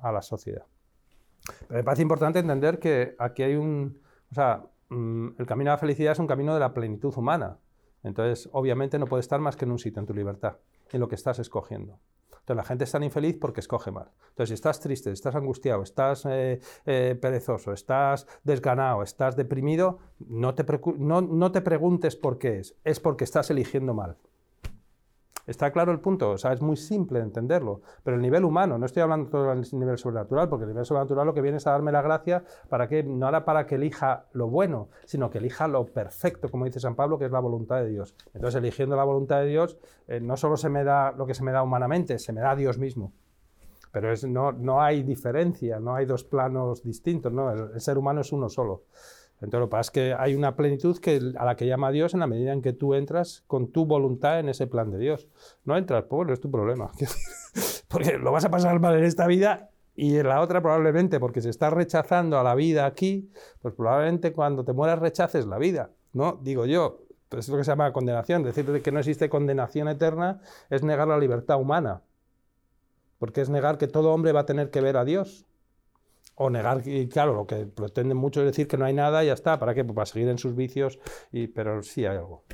a, 0.00 0.08
a 0.08 0.12
la 0.12 0.22
sociedad. 0.22 0.66
Pero 1.66 1.78
me 1.78 1.82
parece 1.82 2.02
importante 2.02 2.38
entender 2.38 2.78
que 2.78 3.16
aquí 3.18 3.42
hay 3.42 3.56
un... 3.56 4.00
O 4.30 4.34
sea, 4.36 4.64
mm, 4.88 5.30
el 5.36 5.46
camino 5.46 5.72
a 5.72 5.74
la 5.74 5.78
felicidad 5.78 6.12
es 6.12 6.20
un 6.20 6.28
camino 6.28 6.54
de 6.54 6.60
la 6.60 6.72
plenitud 6.72 7.12
humana. 7.16 7.58
Entonces, 8.04 8.48
obviamente 8.52 9.00
no 9.00 9.06
puede 9.06 9.22
estar 9.22 9.40
más 9.40 9.56
que 9.56 9.64
en 9.64 9.72
un 9.72 9.80
sitio, 9.80 9.98
en 9.98 10.06
tu 10.06 10.14
libertad, 10.14 10.58
en 10.92 11.00
lo 11.00 11.08
que 11.08 11.16
estás 11.16 11.40
escogiendo. 11.40 11.98
Entonces 12.40 12.56
la 12.56 12.64
gente 12.64 12.84
es 12.84 12.92
tan 12.92 13.02
infeliz 13.02 13.36
porque 13.40 13.60
escoge 13.60 13.90
mal. 13.90 14.10
Entonces 14.30 14.48
si 14.48 14.54
estás 14.54 14.80
triste, 14.80 15.10
estás 15.10 15.34
angustiado, 15.34 15.82
estás 15.82 16.26
eh, 16.26 16.60
eh, 16.86 17.18
perezoso, 17.20 17.72
estás 17.72 18.26
desganado, 18.42 19.02
estás 19.02 19.36
deprimido, 19.36 19.98
no 20.18 20.54
te, 20.54 20.64
no, 20.98 21.20
no 21.20 21.52
te 21.52 21.60
preguntes 21.60 22.16
por 22.16 22.38
qué 22.38 22.58
es, 22.58 22.76
es 22.84 23.00
porque 23.00 23.24
estás 23.24 23.50
eligiendo 23.50 23.94
mal. 23.94 24.16
¿Está 25.46 25.70
claro 25.72 25.92
el 25.92 26.00
punto? 26.00 26.30
O 26.30 26.38
sea, 26.38 26.52
es 26.52 26.62
muy 26.62 26.76
simple 26.76 27.20
entenderlo. 27.20 27.82
Pero 28.02 28.16
el 28.16 28.22
nivel 28.22 28.44
humano, 28.44 28.78
no 28.78 28.86
estoy 28.86 29.02
hablando 29.02 29.28
todo 29.28 29.52
el 29.52 29.62
nivel 29.72 29.98
sobrenatural, 29.98 30.48
porque 30.48 30.64
el 30.64 30.70
nivel 30.70 30.86
sobrenatural 30.86 31.26
lo 31.26 31.34
que 31.34 31.42
viene 31.42 31.58
es 31.58 31.66
a 31.66 31.72
darme 31.72 31.92
la 31.92 32.02
gracia 32.02 32.44
para 32.68 32.88
que, 32.88 33.02
no 33.02 33.28
era 33.28 33.44
para 33.44 33.66
que 33.66 33.74
elija 33.74 34.26
lo 34.32 34.48
bueno, 34.48 34.88
sino 35.04 35.30
que 35.30 35.38
elija 35.38 35.68
lo 35.68 35.84
perfecto, 35.86 36.48
como 36.48 36.64
dice 36.64 36.80
San 36.80 36.94
Pablo, 36.94 37.18
que 37.18 37.26
es 37.26 37.32
la 37.32 37.40
voluntad 37.40 37.76
de 37.76 37.90
Dios. 37.90 38.14
Entonces, 38.32 38.58
eligiendo 38.58 38.96
la 38.96 39.04
voluntad 39.04 39.40
de 39.40 39.46
Dios, 39.46 39.76
eh, 40.08 40.20
no 40.20 40.36
solo 40.36 40.56
se 40.56 40.70
me 40.70 40.82
da 40.82 41.12
lo 41.12 41.26
que 41.26 41.34
se 41.34 41.44
me 41.44 41.52
da 41.52 41.62
humanamente, 41.62 42.18
se 42.18 42.32
me 42.32 42.40
da 42.40 42.56
Dios 42.56 42.78
mismo. 42.78 43.12
Pero 43.92 44.12
es, 44.12 44.24
no, 44.24 44.50
no 44.50 44.80
hay 44.80 45.02
diferencia, 45.02 45.78
no 45.78 45.94
hay 45.94 46.06
dos 46.06 46.24
planos 46.24 46.82
distintos, 46.82 47.32
¿no? 47.32 47.52
el 47.52 47.80
ser 47.80 47.96
humano 47.98 48.22
es 48.22 48.32
uno 48.32 48.48
solo. 48.48 48.84
Entonces 49.44 49.60
lo 49.60 49.66
que 49.66 49.70
pasa 49.70 49.88
es 49.88 49.90
que 49.90 50.14
hay 50.18 50.34
una 50.34 50.56
plenitud 50.56 50.98
que, 50.98 51.20
a 51.36 51.44
la 51.44 51.56
que 51.56 51.66
llama 51.66 51.90
Dios 51.90 52.14
en 52.14 52.20
la 52.20 52.26
medida 52.26 52.52
en 52.52 52.62
que 52.62 52.72
tú 52.72 52.94
entras 52.94 53.44
con 53.46 53.68
tu 53.70 53.86
voluntad 53.86 54.40
en 54.40 54.48
ese 54.48 54.66
plan 54.66 54.90
de 54.90 54.98
Dios. 54.98 55.28
No 55.64 55.76
entras, 55.76 56.04
pues 56.08 56.30
es 56.30 56.40
tu 56.40 56.50
problema. 56.50 56.90
Porque 57.88 58.18
lo 58.18 58.32
vas 58.32 58.44
a 58.44 58.50
pasar 58.50 58.80
mal 58.80 58.96
en 58.96 59.04
esta 59.04 59.26
vida 59.26 59.70
y 59.94 60.16
en 60.16 60.26
la 60.26 60.40
otra 60.40 60.60
probablemente, 60.60 61.20
porque 61.20 61.40
si 61.40 61.48
estás 61.48 61.72
rechazando 61.72 62.36
a 62.36 62.42
la 62.42 62.56
vida 62.56 62.84
aquí, 62.84 63.30
pues 63.62 63.74
probablemente 63.74 64.32
cuando 64.32 64.64
te 64.64 64.72
mueras 64.72 64.98
rechaces 64.98 65.46
la 65.46 65.56
vida, 65.56 65.90
¿no? 66.12 66.40
Digo 66.42 66.66
yo, 66.66 67.04
pues 67.28 67.44
es 67.44 67.48
lo 67.48 67.58
que 67.58 67.64
se 67.64 67.70
llama 67.70 67.92
condenación. 67.92 68.42
Decir 68.42 68.82
que 68.82 68.90
no 68.90 68.98
existe 68.98 69.28
condenación 69.28 69.86
eterna 69.86 70.40
es 70.70 70.82
negar 70.82 71.06
la 71.06 71.18
libertad 71.18 71.60
humana, 71.60 72.02
porque 73.18 73.40
es 73.40 73.50
negar 73.50 73.78
que 73.78 73.86
todo 73.86 74.12
hombre 74.12 74.32
va 74.32 74.40
a 74.40 74.46
tener 74.46 74.70
que 74.70 74.80
ver 74.80 74.96
a 74.96 75.04
Dios. 75.04 75.46
O 76.36 76.50
negar, 76.50 76.86
y 76.86 77.08
claro, 77.08 77.34
lo 77.34 77.46
que 77.46 77.66
pretenden 77.66 78.16
mucho 78.16 78.40
es 78.40 78.46
decir 78.46 78.66
que 78.66 78.76
no 78.76 78.84
hay 78.84 78.92
nada 78.92 79.22
y 79.22 79.28
ya 79.28 79.34
está. 79.34 79.58
¿Para 79.58 79.74
qué? 79.74 79.84
Pues 79.84 79.94
para 79.94 80.06
seguir 80.06 80.28
en 80.28 80.38
sus 80.38 80.56
vicios, 80.56 80.98
y, 81.30 81.46
pero 81.46 81.82
sí 81.82 82.04
hay 82.04 82.16
algo. 82.16 82.44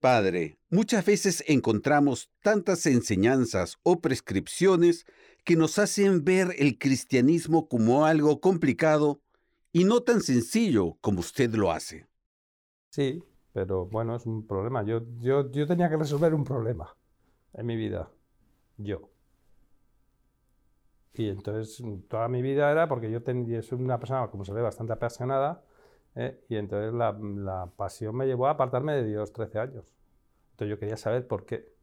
Padre, 0.00 0.58
muchas 0.70 1.04
veces 1.04 1.42
encontramos 1.48 2.30
tantas 2.42 2.86
enseñanzas 2.86 3.78
o 3.82 4.00
prescripciones 4.00 5.04
que 5.44 5.56
nos 5.56 5.78
hacen 5.78 6.24
ver 6.24 6.54
el 6.58 6.78
cristianismo 6.78 7.68
como 7.68 8.04
algo 8.04 8.40
complicado 8.40 9.20
y 9.72 9.84
no 9.84 10.02
tan 10.02 10.20
sencillo 10.20 10.96
como 11.00 11.20
usted 11.20 11.54
lo 11.54 11.72
hace. 11.72 12.06
Sí, 12.90 13.22
pero 13.52 13.86
bueno, 13.86 14.16
es 14.16 14.26
un 14.26 14.46
problema. 14.46 14.84
Yo, 14.84 15.02
yo, 15.18 15.50
yo 15.50 15.66
tenía 15.66 15.88
que 15.88 15.96
resolver 15.96 16.34
un 16.34 16.44
problema 16.44 16.96
en 17.54 17.66
mi 17.66 17.76
vida. 17.76 18.10
Yo. 18.76 19.10
Y 21.18 21.30
entonces 21.30 21.82
toda 22.08 22.28
mi 22.28 22.42
vida 22.42 22.70
era 22.70 22.88
porque 22.88 23.10
yo 23.10 23.20
soy 23.62 23.78
una 23.78 23.98
persona, 23.98 24.28
como 24.28 24.44
se 24.44 24.52
ve, 24.52 24.60
bastante 24.60 24.92
apasionada, 24.92 25.62
¿eh? 26.14 26.44
y 26.48 26.56
entonces 26.56 26.92
la, 26.92 27.12
la, 27.12 27.70
pasión 27.74 28.14
me 28.16 28.26
llevó 28.26 28.48
a 28.48 28.50
apartarme 28.50 28.94
de 28.94 29.04
Dios 29.04 29.32
13 29.32 29.58
años. 29.58 29.94
Entonces 30.50 30.70
yo 30.70 30.78
quería 30.78 30.98
saber 30.98 31.26
por 31.26 31.46
qué. 31.46 31.74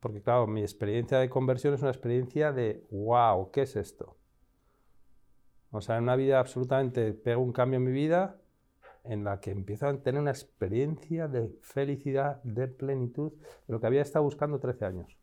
Porque 0.00 0.20
claro, 0.20 0.48
mi 0.48 0.62
experiencia 0.62 1.18
de 1.18 1.30
conversión 1.30 1.74
es 1.74 1.82
una 1.82 1.90
experiencia 1.90 2.52
de, 2.52 2.84
wow, 2.90 3.50
¿qué 3.52 3.62
es 3.62 3.76
esto? 3.76 4.16
O 5.70 5.80
sea, 5.80 5.98
en 5.98 6.04
una 6.04 6.16
vida 6.16 6.40
absolutamente 6.40 7.12
pego 7.12 7.42
un 7.42 7.52
cambio 7.52 7.76
en 7.76 7.84
mi 7.84 7.92
vida 7.92 8.36
en 9.04 9.22
la 9.24 9.40
que 9.40 9.52
empiezo 9.52 9.86
a 9.86 9.96
tener 10.02 10.20
una 10.20 10.30
experiencia 10.30 11.28
de 11.28 11.48
felicidad, 11.62 12.42
de 12.42 12.66
plenitud, 12.66 13.32
lo 13.68 13.80
que 13.80 13.86
había 13.86 14.02
estado 14.02 14.24
buscando 14.24 14.58
13 14.58 14.84
años 14.84 15.18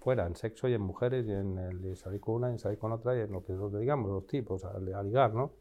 fuera, 0.00 0.26
en 0.26 0.34
sexo 0.34 0.68
y 0.68 0.74
en 0.74 0.80
mujeres, 0.80 1.26
y 1.26 1.32
en 1.32 1.58
el 1.58 1.96
salir 1.96 2.20
con 2.20 2.36
una 2.36 2.52
y 2.52 2.58
salir 2.58 2.78
con 2.78 2.92
otra, 2.92 3.16
y 3.16 3.20
en 3.20 3.32
lo 3.32 3.44
que 3.44 3.52
digamos, 3.78 4.10
los 4.10 4.26
tipos, 4.26 4.64
a, 4.64 4.78
ligar, 4.78 5.34
¿no? 5.34 5.52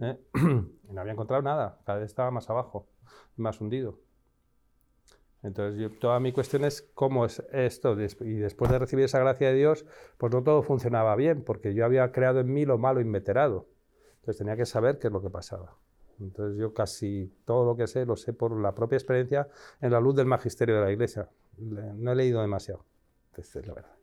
¿Eh? 0.00 0.18
y 0.34 0.92
no 0.92 1.00
había 1.00 1.12
encontrado 1.12 1.42
nada, 1.42 1.78
cada 1.84 1.98
vez 1.98 2.06
estaba 2.06 2.30
más 2.30 2.48
abajo, 2.50 2.86
más 3.36 3.60
hundido. 3.60 3.98
Entonces, 5.42 5.78
yo, 5.78 5.90
toda 5.98 6.18
mi 6.20 6.32
cuestión 6.32 6.64
es 6.64 6.82
cómo 6.94 7.26
es 7.26 7.44
esto, 7.52 7.92
y 8.00 8.34
después 8.36 8.70
de 8.70 8.78
recibir 8.78 9.04
esa 9.04 9.18
gracia 9.18 9.48
de 9.48 9.54
Dios, 9.54 9.84
pues 10.16 10.32
no 10.32 10.42
todo 10.42 10.62
funcionaba 10.62 11.14
bien, 11.16 11.44
porque 11.44 11.74
yo 11.74 11.84
había 11.84 12.10
creado 12.12 12.40
en 12.40 12.52
mí 12.52 12.64
lo 12.64 12.78
malo 12.78 13.00
inveterado. 13.00 13.68
Entonces 14.20 14.38
tenía 14.38 14.56
que 14.56 14.64
saber 14.64 14.98
qué 14.98 15.08
es 15.08 15.12
lo 15.12 15.20
que 15.20 15.28
pasaba. 15.28 15.76
Entonces 16.18 16.58
yo 16.58 16.72
casi 16.72 17.30
todo 17.44 17.66
lo 17.66 17.76
que 17.76 17.86
sé 17.86 18.06
lo 18.06 18.16
sé 18.16 18.32
por 18.32 18.58
la 18.58 18.74
propia 18.74 18.96
experiencia 18.96 19.48
en 19.82 19.90
la 19.90 20.00
luz 20.00 20.14
del 20.14 20.26
magisterio 20.26 20.76
de 20.76 20.80
la 20.80 20.92
Iglesia. 20.92 21.28
No 21.58 22.12
he 22.12 22.14
leído 22.14 22.40
demasiado 22.40 22.84
es 23.40 23.66
la 23.66 23.74
verdad. 23.74 23.96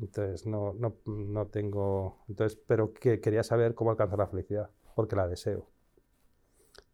Entonces, 0.00 0.46
no, 0.46 0.74
no, 0.74 0.96
no 1.06 1.46
tengo. 1.46 2.24
Entonces, 2.28 2.58
pero 2.66 2.92
que 2.92 3.20
quería 3.20 3.42
saber 3.42 3.74
cómo 3.74 3.90
alcanzar 3.90 4.18
la 4.18 4.26
felicidad, 4.26 4.70
porque 4.94 5.16
la 5.16 5.28
deseo. 5.28 5.68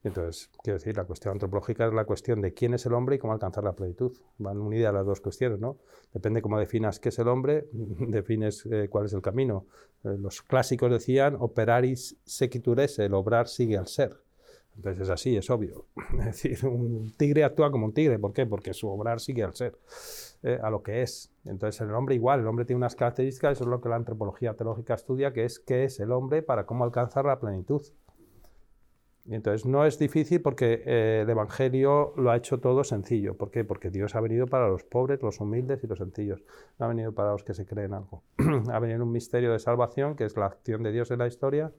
Entonces, 0.02 0.50
quiero 0.62 0.78
decir, 0.78 0.96
la 0.96 1.04
cuestión 1.04 1.32
antropológica 1.32 1.86
es 1.86 1.92
la 1.92 2.06
cuestión 2.06 2.40
de 2.40 2.54
quién 2.54 2.72
es 2.72 2.86
el 2.86 2.94
hombre 2.94 3.16
y 3.16 3.18
cómo 3.18 3.34
alcanzar 3.34 3.64
la 3.64 3.72
plenitud. 3.72 4.16
Van 4.38 4.58
unidas 4.58 4.94
las 4.94 5.04
dos 5.04 5.20
cuestiones, 5.20 5.60
¿no? 5.60 5.76
Depende 6.14 6.40
cómo 6.40 6.58
definas 6.58 6.98
qué 7.00 7.10
es 7.10 7.18
el 7.18 7.28
hombre, 7.28 7.68
defines 7.72 8.64
eh, 8.66 8.88
cuál 8.88 9.06
es 9.06 9.12
el 9.12 9.20
camino. 9.20 9.66
Eh, 10.04 10.16
los 10.18 10.40
clásicos 10.42 10.90
decían, 10.90 11.36
operaris 11.38 12.16
sequitur 12.24 12.80
el 12.80 13.14
obrar 13.14 13.48
sigue 13.48 13.76
al 13.76 13.88
ser. 13.88 14.16
Entonces 14.76 15.02
es 15.02 15.10
así, 15.10 15.36
es 15.36 15.50
obvio. 15.50 15.86
Es 16.18 16.42
decir, 16.42 16.66
un 16.66 17.12
tigre 17.16 17.44
actúa 17.44 17.70
como 17.70 17.84
un 17.84 17.92
tigre. 17.92 18.18
¿Por 18.18 18.32
qué? 18.32 18.46
Porque 18.46 18.72
su 18.72 18.88
obrar 18.88 19.20
sigue 19.20 19.44
al 19.44 19.54
ser, 19.54 19.76
eh, 20.42 20.58
a 20.62 20.70
lo 20.70 20.82
que 20.82 21.02
es. 21.02 21.30
Entonces 21.44 21.80
el 21.82 21.94
hombre 21.94 22.14
igual, 22.14 22.40
el 22.40 22.46
hombre 22.46 22.64
tiene 22.64 22.78
unas 22.78 22.96
características, 22.96 23.52
eso 23.52 23.64
es 23.64 23.70
lo 23.70 23.80
que 23.80 23.88
la 23.88 23.96
antropología 23.96 24.54
teológica 24.54 24.94
estudia, 24.94 25.32
que 25.32 25.44
es 25.44 25.58
qué 25.58 25.84
es 25.84 26.00
el 26.00 26.12
hombre 26.12 26.42
para 26.42 26.64
cómo 26.64 26.84
alcanzar 26.84 27.24
la 27.26 27.38
plenitud. 27.38 27.82
Y 29.26 29.34
entonces 29.34 29.66
no 29.66 29.84
es 29.84 29.98
difícil 29.98 30.40
porque 30.40 30.82
eh, 30.86 31.20
el 31.22 31.30
Evangelio 31.30 32.14
lo 32.16 32.30
ha 32.30 32.36
hecho 32.36 32.58
todo 32.58 32.84
sencillo. 32.84 33.36
¿Por 33.36 33.50
qué? 33.50 33.64
Porque 33.64 33.90
Dios 33.90 34.14
ha 34.14 34.20
venido 34.20 34.46
para 34.46 34.66
los 34.68 34.82
pobres, 34.82 35.22
los 35.22 35.40
humildes 35.40 35.84
y 35.84 35.86
los 35.86 35.98
sencillos. 35.98 36.42
No 36.78 36.86
ha 36.86 36.88
venido 36.88 37.12
para 37.12 37.32
los 37.32 37.44
que 37.44 37.52
se 37.52 37.66
creen 37.66 37.92
algo. 37.92 38.22
ha 38.72 38.78
venido 38.78 39.04
un 39.04 39.12
misterio 39.12 39.52
de 39.52 39.58
salvación, 39.58 40.16
que 40.16 40.24
es 40.24 40.36
la 40.36 40.46
acción 40.46 40.82
de 40.82 40.90
Dios 40.90 41.10
en 41.10 41.18
la 41.18 41.26
historia, 41.26 41.70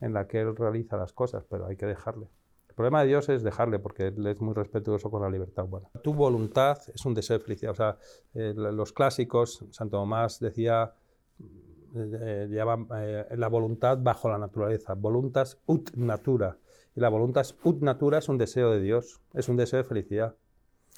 en 0.00 0.14
la 0.14 0.26
que 0.26 0.40
Él 0.40 0.56
realiza 0.56 0.96
las 0.96 1.12
cosas, 1.12 1.44
pero 1.44 1.66
hay 1.66 1.76
que 1.76 1.86
dejarle. 1.86 2.28
Problema 2.76 3.00
de 3.00 3.08
Dios 3.08 3.26
es 3.30 3.42
dejarle, 3.42 3.78
porque 3.78 4.08
Él 4.08 4.26
es 4.26 4.38
muy 4.42 4.52
respetuoso 4.52 5.10
con 5.10 5.22
la 5.22 5.30
libertad 5.30 5.64
humana. 5.64 5.88
Tu 6.02 6.12
voluntad 6.12 6.76
es 6.94 7.06
un 7.06 7.14
deseo 7.14 7.38
de 7.38 7.44
felicidad. 7.44 7.72
O 7.72 7.74
sea, 7.74 7.98
eh, 8.34 8.52
los 8.54 8.92
clásicos, 8.92 9.64
Santo 9.70 9.96
Tomás 9.96 10.40
decía, 10.40 10.92
eh, 11.94 12.48
eh, 12.50 13.26
la 13.36 13.48
voluntad 13.48 13.96
bajo 13.98 14.28
la 14.28 14.36
naturaleza, 14.36 14.92
voluntas 14.92 15.58
ut 15.64 15.96
natura. 15.96 16.58
Y 16.94 17.00
la 17.00 17.08
voluntad 17.08 17.46
ut 17.64 17.80
natura 17.80 18.18
es 18.18 18.28
un 18.28 18.36
deseo 18.36 18.70
de 18.72 18.82
Dios, 18.82 19.22
es 19.32 19.48
un 19.48 19.56
deseo 19.56 19.78
de 19.78 19.84
felicidad. 19.84 20.36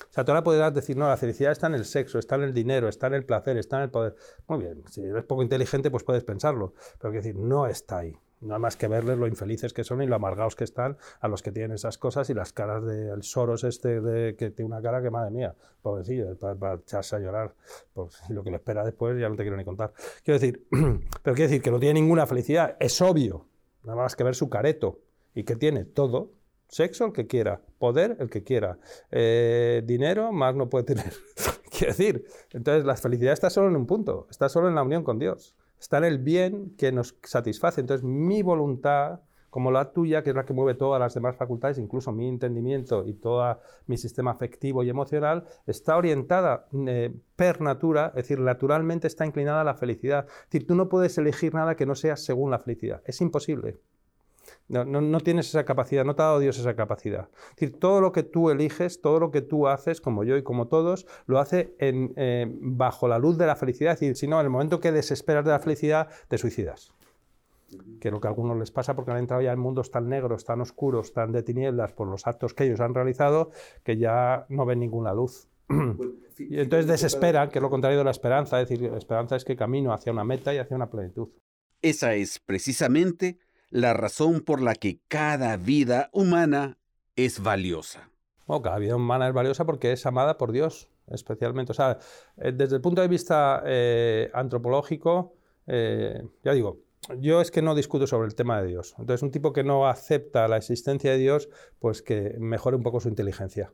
O 0.02 0.12
sea, 0.12 0.24
tú 0.24 0.32
ahora 0.32 0.42
podrás 0.42 0.74
decir, 0.74 0.96
no, 0.96 1.06
la 1.06 1.16
felicidad 1.16 1.52
está 1.52 1.68
en 1.68 1.74
el 1.74 1.84
sexo, 1.84 2.18
está 2.18 2.34
en 2.34 2.42
el 2.42 2.54
dinero, 2.54 2.88
está 2.88 3.06
en 3.06 3.14
el 3.14 3.24
placer, 3.24 3.56
está 3.56 3.76
en 3.76 3.84
el 3.84 3.90
poder. 3.90 4.16
Muy 4.48 4.58
bien, 4.58 4.82
si 4.90 5.02
eres 5.02 5.24
poco 5.24 5.44
inteligente, 5.44 5.92
pues 5.92 6.02
puedes 6.02 6.24
pensarlo. 6.24 6.74
Pero 6.98 7.12
quiero 7.12 7.24
decir, 7.24 7.36
no 7.36 7.68
está 7.68 7.98
ahí. 7.98 8.16
Nada 8.40 8.61
más 8.61 8.77
que 8.77 8.87
verles 8.87 9.18
lo 9.18 9.27
infelices 9.27 9.72
que 9.72 9.83
son 9.83 10.01
y 10.01 10.07
lo 10.07 10.14
amargados 10.14 10.55
que 10.55 10.62
están 10.62 10.96
a 11.20 11.27
los 11.27 11.42
que 11.42 11.51
tienen 11.51 11.72
esas 11.72 11.98
cosas 11.98 12.31
y 12.31 12.35
las 12.35 12.53
caras 12.53 12.85
del 12.85 13.22
Soros 13.24 13.64
este 13.64 14.01
de, 14.01 14.37
que 14.37 14.51
tiene 14.51 14.68
una 14.68 14.81
cara 14.81 15.03
que, 15.03 15.11
madre 15.11 15.33
mía, 15.33 15.55
pobrecillo, 15.83 16.37
para, 16.37 16.74
echarse 16.74 17.16
a 17.16 17.18
llorar. 17.18 17.55
Pues, 17.92 18.22
lo 18.29 18.44
que 18.44 18.51
le 18.51 18.57
espera 18.57 18.85
después 18.85 19.18
ya 19.20 19.29
no 19.29 19.35
te 19.35 19.42
quiero 19.42 19.57
ni 19.57 19.64
contar. 19.64 19.92
Quiero 20.22 20.38
decir, 20.38 20.66
pero 20.70 21.35
quiero 21.35 21.51
decir 21.51 21.62
que 21.62 21.70
no 21.70 21.81
tiene 21.81 22.01
ninguna 22.01 22.27
felicidad, 22.27 22.77
es 22.79 23.01
obvio. 23.03 23.46
Nada 23.83 23.96
más 23.96 24.14
que 24.14 24.22
ver 24.22 24.37
su 24.37 24.48
careto 24.48 25.01
y 25.35 25.42
que 25.42 25.57
tiene 25.57 25.85
todo, 25.85 26.31
sexo 26.68 27.07
el 27.07 27.12
que 27.12 27.27
quiera, 27.27 27.61
poder 27.79 28.16
el 28.20 28.31
que 28.31 28.44
quiera, 28.44 28.79
eh, 29.11 29.83
dinero 29.85 30.31
más 30.31 30.55
no 30.55 30.68
puede 30.68 30.85
tener. 30.85 31.12
quiero 31.70 31.92
decir, 31.92 32.24
entonces 32.53 32.85
la 32.85 32.96
felicidad 32.96 33.33
está 33.33 33.51
solo 33.51 33.68
en 33.68 33.77
un 33.77 33.87
punto, 33.87 34.29
está 34.31 34.48
solo 34.48 34.68
en 34.68 34.77
la 34.77 34.83
unión 34.83 35.03
con 35.03 35.18
Dios 35.18 35.57
está 35.80 35.98
en 35.98 36.04
el 36.04 36.18
bien 36.18 36.74
que 36.76 36.92
nos 36.92 37.16
satisface. 37.22 37.80
Entonces, 37.80 38.04
mi 38.04 38.42
voluntad, 38.42 39.20
como 39.50 39.70
la 39.70 39.92
tuya, 39.92 40.22
que 40.22 40.30
es 40.30 40.36
la 40.36 40.44
que 40.44 40.52
mueve 40.52 40.74
todas 40.74 41.00
las 41.00 41.14
demás 41.14 41.36
facultades, 41.36 41.78
incluso 41.78 42.12
mi 42.12 42.28
entendimiento 42.28 43.06
y 43.06 43.14
todo 43.14 43.58
mi 43.86 43.96
sistema 43.96 44.32
afectivo 44.32 44.82
y 44.82 44.90
emocional, 44.90 45.44
está 45.66 45.96
orientada 45.96 46.66
eh, 46.86 47.14
per 47.36 47.60
natura, 47.60 48.08
es 48.08 48.28
decir, 48.28 48.40
naturalmente 48.40 49.06
está 49.06 49.24
inclinada 49.24 49.62
a 49.62 49.64
la 49.64 49.74
felicidad. 49.74 50.26
Es 50.28 50.50
decir, 50.50 50.66
tú 50.66 50.74
no 50.74 50.88
puedes 50.88 51.16
elegir 51.18 51.54
nada 51.54 51.76
que 51.76 51.86
no 51.86 51.94
sea 51.94 52.16
según 52.16 52.50
la 52.50 52.58
felicidad. 52.58 53.02
Es 53.04 53.20
imposible. 53.20 53.78
No, 54.68 55.20
tienes 55.20 55.48
esa 55.48 55.64
capacidad, 55.64 56.04
no 56.04 56.14
te 56.14 56.22
ha 56.22 56.26
dado 56.26 56.40
Dios 56.40 56.59
esa 56.59 56.76
capacidad. 56.76 57.28
Es 57.50 57.57
decir, 57.57 57.78
todo 57.78 58.02
lo 58.02 58.12
que 58.12 58.22
tú 58.22 58.50
eliges, 58.50 59.00
todo 59.00 59.18
lo 59.18 59.31
que 59.31 59.40
tú 59.40 59.66
haces, 59.66 60.00
como 60.02 60.24
yo 60.24 60.37
y 60.37 60.42
como 60.42 60.68
todos, 60.68 61.07
lo 61.26 61.38
hace 61.38 61.74
en, 61.78 62.12
eh, 62.16 62.46
bajo 62.61 63.09
la 63.09 63.18
luz 63.18 63.38
de 63.38 63.46
la 63.46 63.57
felicidad. 63.57 63.94
Es 63.94 64.00
decir, 64.00 64.16
si 64.16 64.28
no, 64.28 64.38
en 64.38 64.44
el 64.44 64.50
momento 64.50 64.81
que 64.81 64.92
desesperas 64.92 65.44
de 65.46 65.52
la 65.52 65.59
felicidad, 65.59 66.09
te 66.28 66.37
suicidas. 66.37 66.92
Que 68.00 68.09
es 68.09 68.12
lo 68.12 68.20
que 68.20 68.28
a 68.28 68.31
algunos 68.31 68.59
les 68.59 68.70
pasa 68.70 68.94
porque 68.94 69.11
han 69.11 69.18
entrado 69.18 69.42
ya 69.42 69.52
en 69.52 69.59
mundos 69.59 69.90
tan 69.90 70.09
negros, 70.09 70.44
tan 70.44 70.61
oscuros, 70.61 71.12
tan 71.14 71.33
de 71.33 71.42
tinieblas 71.42 71.92
por 71.92 72.07
los 72.07 72.26
actos 72.26 72.52
que 72.52 72.64
ellos 72.64 72.81
han 72.81 72.94
realizado, 72.94 73.50
que 73.85 73.96
ya 73.96 74.44
no 74.50 74.66
ven 74.66 74.81
ninguna 74.81 75.14
luz. 75.14 75.48
Y 76.40 76.61
entonces 76.61 76.87
desesperan, 76.87 77.50
que 77.50 77.59
es 77.59 77.62
lo 77.62 77.68
contrario 77.68 77.98
de 77.98 78.04
la 78.04 78.12
esperanza. 78.12 78.61
Es 78.61 78.68
decir, 78.68 78.88
la 78.88 78.96
esperanza 78.96 79.35
es 79.35 79.44
que 79.44 79.57
camino 79.57 79.92
hacia 79.92 80.12
una 80.12 80.22
meta 80.22 80.54
y 80.54 80.59
hacia 80.59 80.76
una 80.76 80.88
plenitud. 80.88 81.31
Esa 81.83 82.14
es 82.14 82.38
precisamente 82.38 83.38
la 83.70 83.92
razón 83.94 84.40
por 84.40 84.62
la 84.62 84.74
que 84.74 85.00
cada 85.09 85.57
vida 85.57 86.09
humana 86.12 86.78
es 87.16 87.42
valiosa. 87.42 88.11
cada 88.46 88.78
vida 88.78 88.96
humana 88.96 89.28
es 89.28 89.35
valiosa 89.35 89.66
porque 89.66 89.92
es 89.92 90.07
amada 90.07 90.38
por 90.38 90.52
Dios, 90.52 90.90
especialmente. 91.09 91.72
O 91.72 91.74
sea, 91.74 91.98
eh, 92.37 92.52
desde 92.52 92.76
el 92.76 92.83
punto 92.83 93.02
de 93.02 93.09
vista 93.09 93.62
eh, 93.66 94.31
antropológico, 94.33 95.35
eh, 95.66 96.22
ya 96.44 96.52
digo, 96.52 96.81
yo 97.18 97.40
es 97.40 97.50
que 97.50 97.62
no 97.62 97.74
discuto 97.74 98.07
sobre 98.07 98.26
el 98.26 98.35
tema 98.35 98.61
de 98.61 98.68
Dios. 98.68 98.94
Entonces, 98.98 99.22
un 99.22 99.31
tipo 99.31 99.52
que 99.52 99.64
no 99.64 99.88
acepta 99.88 100.48
la 100.48 100.57
existencia 100.57 101.11
de 101.12 101.18
Dios, 101.18 101.48
pues 101.78 102.02
que 102.02 102.37
mejore 102.38 102.76
un 102.76 102.83
poco 102.83 103.00
su 103.00 103.09
inteligencia. 103.09 103.72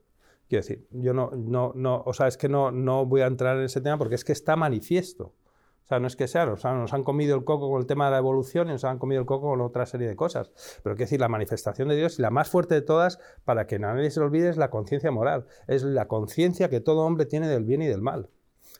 Quiero 0.48 0.62
decir, 0.62 0.86
yo 0.90 1.14
no, 1.14 1.30
no, 1.30 1.72
no, 1.74 2.02
o 2.04 2.12
sea, 2.12 2.26
es 2.28 2.36
que 2.36 2.48
no, 2.48 2.70
no 2.70 3.06
voy 3.06 3.22
a 3.22 3.26
entrar 3.26 3.56
en 3.56 3.64
ese 3.64 3.80
tema 3.80 3.96
porque 3.96 4.14
es 4.14 4.24
que 4.24 4.32
está 4.32 4.56
manifiesto. 4.56 5.34
O 5.84 5.86
sea, 5.86 6.00
no 6.00 6.06
es 6.06 6.16
que 6.16 6.28
sea, 6.28 6.46
nos 6.46 6.64
han 6.64 7.04
comido 7.04 7.36
el 7.36 7.44
coco 7.44 7.70
con 7.70 7.78
el 7.78 7.86
tema 7.86 8.06
de 8.06 8.12
la 8.12 8.18
evolución 8.18 8.68
y 8.68 8.72
nos 8.72 8.84
han 8.84 8.98
comido 8.98 9.20
el 9.20 9.26
coco 9.26 9.50
con 9.50 9.60
otra 9.60 9.84
serie 9.84 10.08
de 10.08 10.16
cosas. 10.16 10.50
Pero 10.82 10.96
que 10.96 11.04
decir, 11.04 11.20
la 11.20 11.28
manifestación 11.28 11.88
de 11.88 11.96
Dios 11.96 12.18
y 12.18 12.22
la 12.22 12.30
más 12.30 12.48
fuerte 12.48 12.74
de 12.74 12.80
todas, 12.80 13.18
para 13.44 13.66
que 13.66 13.78
nadie 13.78 14.10
se 14.10 14.20
lo 14.20 14.26
olvide, 14.26 14.48
es 14.48 14.56
la 14.56 14.70
conciencia 14.70 15.10
moral. 15.10 15.46
Es 15.66 15.82
la 15.82 16.08
conciencia 16.08 16.70
que 16.70 16.80
todo 16.80 17.04
hombre 17.04 17.26
tiene 17.26 17.48
del 17.48 17.64
bien 17.64 17.82
y 17.82 17.86
del 17.86 18.00
mal. 18.00 18.30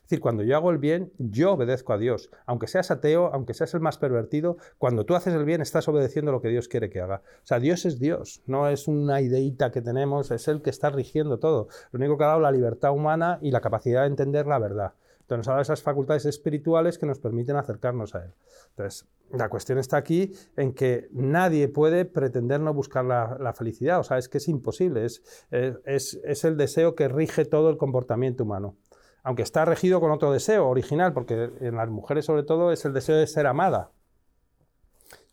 Es 0.05 0.09
decir, 0.09 0.19
cuando 0.19 0.43
yo 0.43 0.55
hago 0.55 0.71
el 0.71 0.77
bien, 0.77 1.11
yo 1.17 1.53
obedezco 1.53 1.93
a 1.93 1.97
Dios. 1.97 2.29
Aunque 2.45 2.67
seas 2.67 2.91
ateo, 2.91 3.31
aunque 3.33 3.53
seas 3.53 3.73
el 3.73 3.81
más 3.81 3.97
pervertido, 3.97 4.57
cuando 4.77 5.05
tú 5.05 5.15
haces 5.15 5.33
el 5.33 5.45
bien 5.45 5.61
estás 5.61 5.87
obedeciendo 5.87 6.31
lo 6.31 6.41
que 6.41 6.49
Dios 6.49 6.67
quiere 6.67 6.89
que 6.89 7.01
haga. 7.01 7.21
O 7.43 7.45
sea, 7.45 7.59
Dios 7.59 7.85
es 7.85 7.99
Dios, 7.99 8.41
no 8.45 8.67
es 8.67 8.87
una 8.87 9.21
ideita 9.21 9.71
que 9.71 9.81
tenemos, 9.81 10.31
es 10.31 10.47
el 10.47 10.61
que 10.61 10.69
está 10.69 10.89
rigiendo 10.89 11.39
todo. 11.39 11.69
Lo 11.91 11.97
único 11.97 12.17
que 12.17 12.23
ha 12.23 12.27
dado 12.27 12.39
la 12.39 12.51
libertad 12.51 12.91
humana 12.91 13.39
y 13.41 13.51
la 13.51 13.61
capacidad 13.61 14.01
de 14.01 14.07
entender 14.07 14.45
la 14.47 14.59
verdad. 14.59 14.93
Entonces 15.25 15.47
nos 15.47 15.57
ha 15.57 15.61
esas 15.61 15.81
facultades 15.81 16.27
espirituales 16.27 16.99
que 16.99 17.07
nos 17.07 17.17
permiten 17.17 17.55
acercarnos 17.55 18.13
a 18.13 18.25
Él. 18.25 18.33
Entonces, 18.69 19.07
la 19.31 19.49
cuestión 19.49 19.79
está 19.79 19.97
aquí 19.97 20.33
en 20.55 20.73
que 20.73 21.09
nadie 21.13 21.67
puede 21.67 22.05
pretender 22.05 22.59
no 22.59 22.75
buscar 22.75 23.03
la, 23.03 23.53
felicidad, 23.53 23.99
o 23.99 24.03
sea, 24.03 24.19
es 24.19 24.29
que 24.29 24.37
es 24.37 24.47
imposible, 24.47 25.03
es, 25.03 25.23
es, 25.49 26.19
es, 26.23 26.45
el 26.45 26.57
deseo 26.57 26.93
que 26.93 27.07
rige 27.07 27.43
todo 27.45 27.71
el 27.71 27.77
comportamiento 27.77 28.43
humano. 28.43 28.77
Aunque 29.23 29.41
está 29.41 29.65
regido 29.65 29.99
con 29.99 30.11
otro 30.11 30.31
deseo 30.31 30.67
original, 30.67 31.11
porque 31.11 31.49
en 31.59 31.75
las 31.75 31.89
mujeres 31.89 32.25
sobre 32.25 32.43
todo 32.43 32.71
es 32.71 32.85
el 32.85 32.93
deseo 32.93 33.15
de 33.15 33.25
ser 33.25 33.47
amada. 33.47 33.89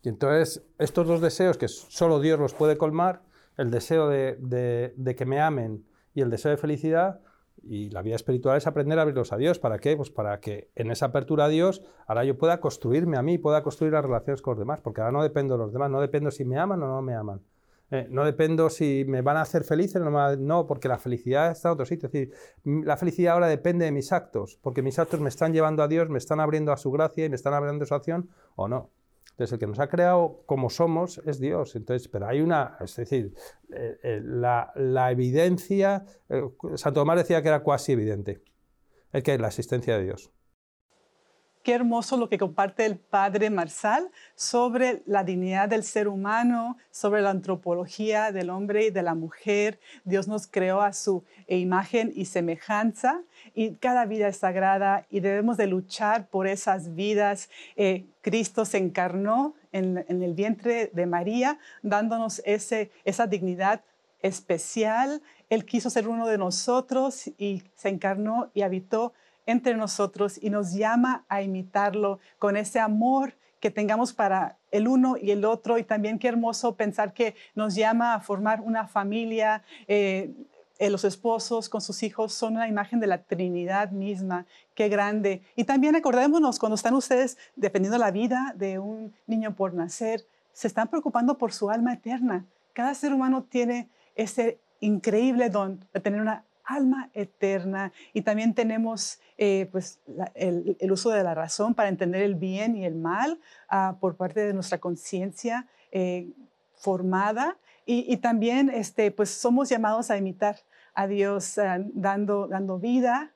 Y 0.01 0.09
entonces 0.09 0.63
estos 0.79 1.07
dos 1.07 1.21
deseos 1.21 1.59
que 1.59 1.67
solo 1.67 2.19
Dios 2.19 2.39
los 2.39 2.55
puede 2.55 2.79
colmar, 2.79 3.21
el 3.57 3.69
deseo 3.69 4.09
de, 4.09 4.37
de, 4.39 4.95
de 4.97 5.15
que 5.15 5.25
me 5.25 5.39
amen 5.39 5.85
y 6.15 6.21
el 6.21 6.31
deseo 6.31 6.49
de 6.49 6.57
felicidad, 6.57 7.21
y 7.63 7.89
la 7.89 8.01
vida 8.01 8.15
espiritual 8.15 8.57
es 8.57 8.67
aprender 8.67 8.99
a 8.99 9.03
abrirlos 9.03 9.31
a 9.31 9.37
Dios. 9.37 9.59
¿Para 9.59 9.79
qué? 9.79 9.95
Pues 9.95 10.09
para 10.09 10.39
que 10.39 10.69
en 10.75 10.91
esa 10.91 11.07
apertura 11.07 11.45
a 11.45 11.49
Dios, 11.49 11.81
ahora 12.07 12.23
yo 12.25 12.37
pueda 12.37 12.59
construirme 12.59 13.17
a 13.17 13.21
mí, 13.21 13.37
pueda 13.37 13.63
construir 13.63 13.93
las 13.93 14.03
relaciones 14.03 14.41
con 14.41 14.51
los 14.51 14.59
demás, 14.59 14.81
porque 14.81 15.01
ahora 15.01 15.11
no 15.11 15.23
dependo 15.23 15.55
de 15.55 15.63
los 15.63 15.73
demás, 15.73 15.89
no 15.89 16.01
dependo 16.01 16.31
si 16.31 16.45
me 16.45 16.57
aman 16.57 16.83
o 16.83 16.87
no 16.87 17.01
me 17.01 17.15
aman. 17.15 17.41
Eh, 17.91 18.07
no 18.09 18.25
dependo 18.25 18.69
si 18.69 19.05
me 19.07 19.21
van 19.21 19.37
a 19.37 19.41
hacer 19.41 19.63
felices 19.63 20.01
o 20.01 20.09
no, 20.09 20.35
no, 20.37 20.65
porque 20.65 20.87
la 20.87 20.97
felicidad 20.97 21.51
está 21.51 21.69
en 21.69 21.73
otro 21.73 21.85
sitio. 21.85 22.07
Es 22.07 22.13
decir, 22.13 22.33
la 22.63 22.97
felicidad 22.97 23.33
ahora 23.33 23.47
depende 23.47 23.85
de 23.85 23.91
mis 23.91 24.11
actos, 24.11 24.57
porque 24.61 24.81
mis 24.81 24.97
actos 24.97 25.19
me 25.19 25.29
están 25.29 25.53
llevando 25.53 25.83
a 25.83 25.87
Dios, 25.87 26.09
me 26.09 26.17
están 26.17 26.39
abriendo 26.39 26.71
a 26.71 26.77
su 26.77 26.91
gracia 26.91 27.25
y 27.25 27.29
me 27.29 27.35
están 27.35 27.53
abriendo 27.53 27.83
a 27.83 27.87
su 27.87 27.93
acción 27.93 28.29
o 28.55 28.67
no. 28.67 28.89
Entonces, 29.31 29.53
el 29.53 29.59
que 29.59 29.67
nos 29.67 29.79
ha 29.79 29.87
creado 29.87 30.43
como 30.45 30.69
somos 30.69 31.19
es 31.25 31.39
Dios. 31.39 31.75
Entonces, 31.75 32.07
pero 32.07 32.27
hay 32.27 32.41
una, 32.41 32.77
es 32.79 32.95
decir, 32.95 33.33
eh, 33.71 33.97
eh, 34.03 34.21
la, 34.23 34.71
evidencia, 35.11 36.05
eh, 36.29 36.43
Santo 36.75 37.01
Tomás 37.01 37.17
decía 37.17 37.41
que 37.41 37.47
era 37.47 37.61
cuasi 37.61 37.93
evidente, 37.93 38.43
el 39.11 39.23
que 39.23 39.33
es 39.33 39.41
la 39.41 39.47
existencia 39.47 39.97
de 39.97 40.03
Dios. 40.03 40.31
Qué 41.63 41.71
hermoso 41.71 42.17
lo 42.17 42.27
que 42.27 42.37
comparte 42.37 42.85
el 42.85 42.97
padre 42.97 43.49
Marsal 43.49 44.11
sobre 44.35 45.01
la 45.05 45.23
dignidad 45.23 45.69
del 45.69 45.85
ser 45.85 46.09
humano, 46.09 46.75
sobre 46.91 47.21
la 47.21 47.29
antropología 47.29 48.33
del 48.33 48.49
hombre 48.49 48.87
y 48.87 48.89
de 48.89 49.01
la 49.01 49.15
mujer. 49.15 49.79
Dios 50.03 50.27
nos 50.27 50.45
creó 50.45 50.81
a 50.81 50.91
su 50.91 51.23
imagen 51.47 52.11
y 52.13 52.25
semejanza 52.25 53.21
y 53.55 53.75
cada 53.75 54.05
vida 54.05 54.27
es 54.27 54.35
sagrada 54.35 55.07
y 55.09 55.21
debemos 55.21 55.55
de 55.55 55.67
luchar 55.67 56.27
por 56.27 56.47
esas 56.47 56.95
vidas. 56.95 57.49
Eh, 57.77 58.07
Cristo 58.19 58.65
se 58.65 58.79
encarnó 58.79 59.55
en, 59.71 60.05
el 60.09 60.33
vientre 60.33 60.91
de 60.93 61.05
María, 61.05 61.59
dándonos 61.81 62.41
ese, 62.43 62.91
esa 63.05 63.25
dignidad 63.25 63.85
especial. 64.19 65.21
Él 65.49 65.63
quiso 65.63 65.89
ser 65.89 66.09
uno 66.09 66.27
de 66.27 66.37
nosotros 66.37 67.27
y 67.37 67.63
se 67.73 67.87
encarnó 67.87 68.51
y 68.53 68.63
habitó 68.63 69.13
entre 69.45 69.75
nosotros 69.75 70.39
y 70.41 70.49
nos 70.49 70.73
llama 70.73 71.25
a 71.27 71.41
imitarlo 71.41 72.19
con 72.39 72.57
ese 72.57 72.79
amor 72.79 73.35
que 73.59 73.71
tengamos 73.71 74.11
para 74.11 74.57
el 74.71 74.87
uno 74.87 75.15
y 75.15 75.31
el 75.31 75.45
otro. 75.45 75.77
Y 75.77 75.83
también 75.83 76.19
qué 76.19 76.27
hermoso 76.27 76.75
pensar 76.75 77.13
que 77.13 77.35
nos 77.55 77.75
llama 77.75 78.13
a 78.13 78.19
formar 78.19 78.61
una 78.61 78.87
familia. 78.87 79.63
Eh, 79.87 80.31
eh, 80.79 80.89
los 80.89 81.05
esposos 81.05 81.69
con 81.69 81.79
sus 81.79 82.03
hijos 82.03 82.33
son 82.33 82.55
una 82.55 82.67
imagen 82.67 82.99
de 82.99 83.07
la 83.07 83.19
Trinidad 83.19 83.91
misma. 83.91 84.45
Qué 84.75 84.89
grande. 84.89 85.41
Y 85.55 85.63
también 85.63 85.95
acordémonos, 85.95 86.59
cuando 86.59 86.75
están 86.75 86.93
ustedes 86.93 87.37
defendiendo 87.55 87.97
la 87.97 88.11
vida 88.11 88.53
de 88.57 88.79
un 88.79 89.13
niño 89.27 89.55
por 89.55 89.73
nacer, 89.73 90.25
se 90.51 90.67
están 90.67 90.89
preocupando 90.89 91.37
por 91.37 91.53
su 91.53 91.69
alma 91.69 91.93
eterna. 91.93 92.45
Cada 92.73 92.93
ser 92.95 93.13
humano 93.13 93.43
tiene 93.43 93.87
ese 94.15 94.59
increíble 94.79 95.49
don 95.49 95.85
de 95.93 95.99
tener 95.99 96.19
una 96.19 96.43
alma 96.65 97.09
eterna. 97.13 97.91
Y 98.13 98.21
también 98.21 98.53
tenemos 98.53 99.19
eh, 99.37 99.67
pues, 99.71 99.99
el, 100.35 100.77
uso 100.91 101.09
de 101.09 101.23
la 101.23 101.33
razón 101.33 101.73
para 101.73 101.89
entender 101.89 102.21
el 102.21 102.35
bien 102.35 102.75
y 102.75 102.85
el 102.85 102.95
mal 102.95 103.39
ah, 103.69 103.97
por 103.99 104.15
parte 104.15 104.41
de 104.41 104.53
nuestra 104.53 104.77
conciencia 104.77 105.67
eh, 105.91 106.29
formada. 106.75 107.57
Y, 107.85 108.15
también 108.17 108.69
este, 108.69 109.11
pues, 109.11 109.29
somos 109.29 109.67
llamados 109.67 110.09
a 110.09 110.17
imitar 110.17 110.57
a 110.93 111.05
Dios 111.05 111.57
ah, 111.57 111.79
dando, 111.93 112.47
dando 112.47 112.79
vida 112.79 113.33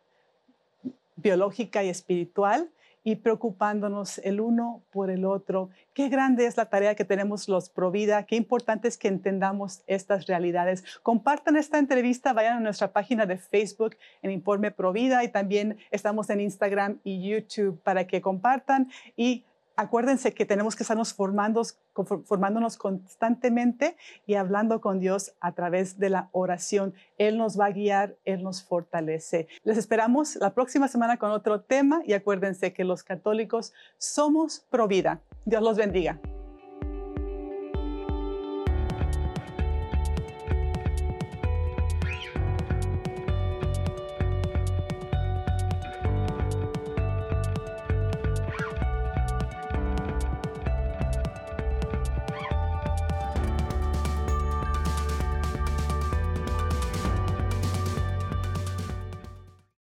biológica 1.18 1.84
y 1.84 1.90
espiritual 1.90 2.70
y 3.08 3.16
preocupándonos 3.16 4.18
el 4.18 4.42
uno 4.42 4.84
por 4.92 5.10
el 5.10 5.24
otro. 5.24 5.70
Qué 5.94 6.10
grande 6.10 6.46
es 6.46 6.58
la 6.58 6.66
tarea 6.66 6.94
que 6.94 7.06
tenemos 7.06 7.48
los 7.48 7.70
Provida, 7.70 8.26
qué 8.26 8.36
importante 8.36 8.90
es 8.90 8.98
que 8.98 9.08
entendamos 9.08 9.82
estas 9.88 10.28
realidades. 10.28 10.84
Compartan 11.04 11.56
esta 11.56 11.80
entrevista, 11.80 12.34
vayan 12.34 12.58
a 12.58 12.60
nuestra 12.60 12.92
página 12.92 13.26
de 13.26 13.38
Facebook 13.38 13.96
en 14.22 14.32
Informe 14.32 14.72
Provida 14.72 15.24
y 15.24 15.30
también 15.30 15.78
estamos 15.90 16.30
en 16.30 16.42
Instagram 16.42 17.00
y 17.06 17.26
YouTube 17.26 17.82
para 17.82 18.08
que 18.08 18.20
compartan 18.20 18.90
y 19.16 19.46
acuérdense 19.78 20.34
que 20.34 20.46
tenemos 20.46 20.76
que 20.76 20.84
estarnos 20.84 21.14
formándonos 21.14 22.78
constantemente 22.78 23.96
y 24.26 24.34
hablando 24.34 24.82
con 24.82 25.00
Dios 25.00 25.34
a 25.40 25.54
través 25.54 25.98
de 26.00 26.10
la 26.10 26.30
oración. 26.34 26.94
Él 27.18 27.38
nos 27.38 27.58
va 27.58 27.68
a 27.68 27.72
guiar, 27.72 28.18
Él 28.26 28.44
nos 28.44 28.64
fortalece. 28.64 29.48
Les 29.64 29.78
esperamos 29.78 30.36
la 30.36 30.54
próxima 30.54 30.88
semana 30.88 31.18
con 31.18 31.32
otro 31.32 31.62
tema 31.62 32.02
y 32.06 32.14
acuérdense 32.14 32.74
que 32.74 32.84
los 32.84 33.04
católicos 33.04 33.74
somos 33.98 34.66
pro 34.70 34.88
vida. 34.88 35.22
Dios 35.46 35.62
los 35.62 35.78
bendiga. 35.78 36.20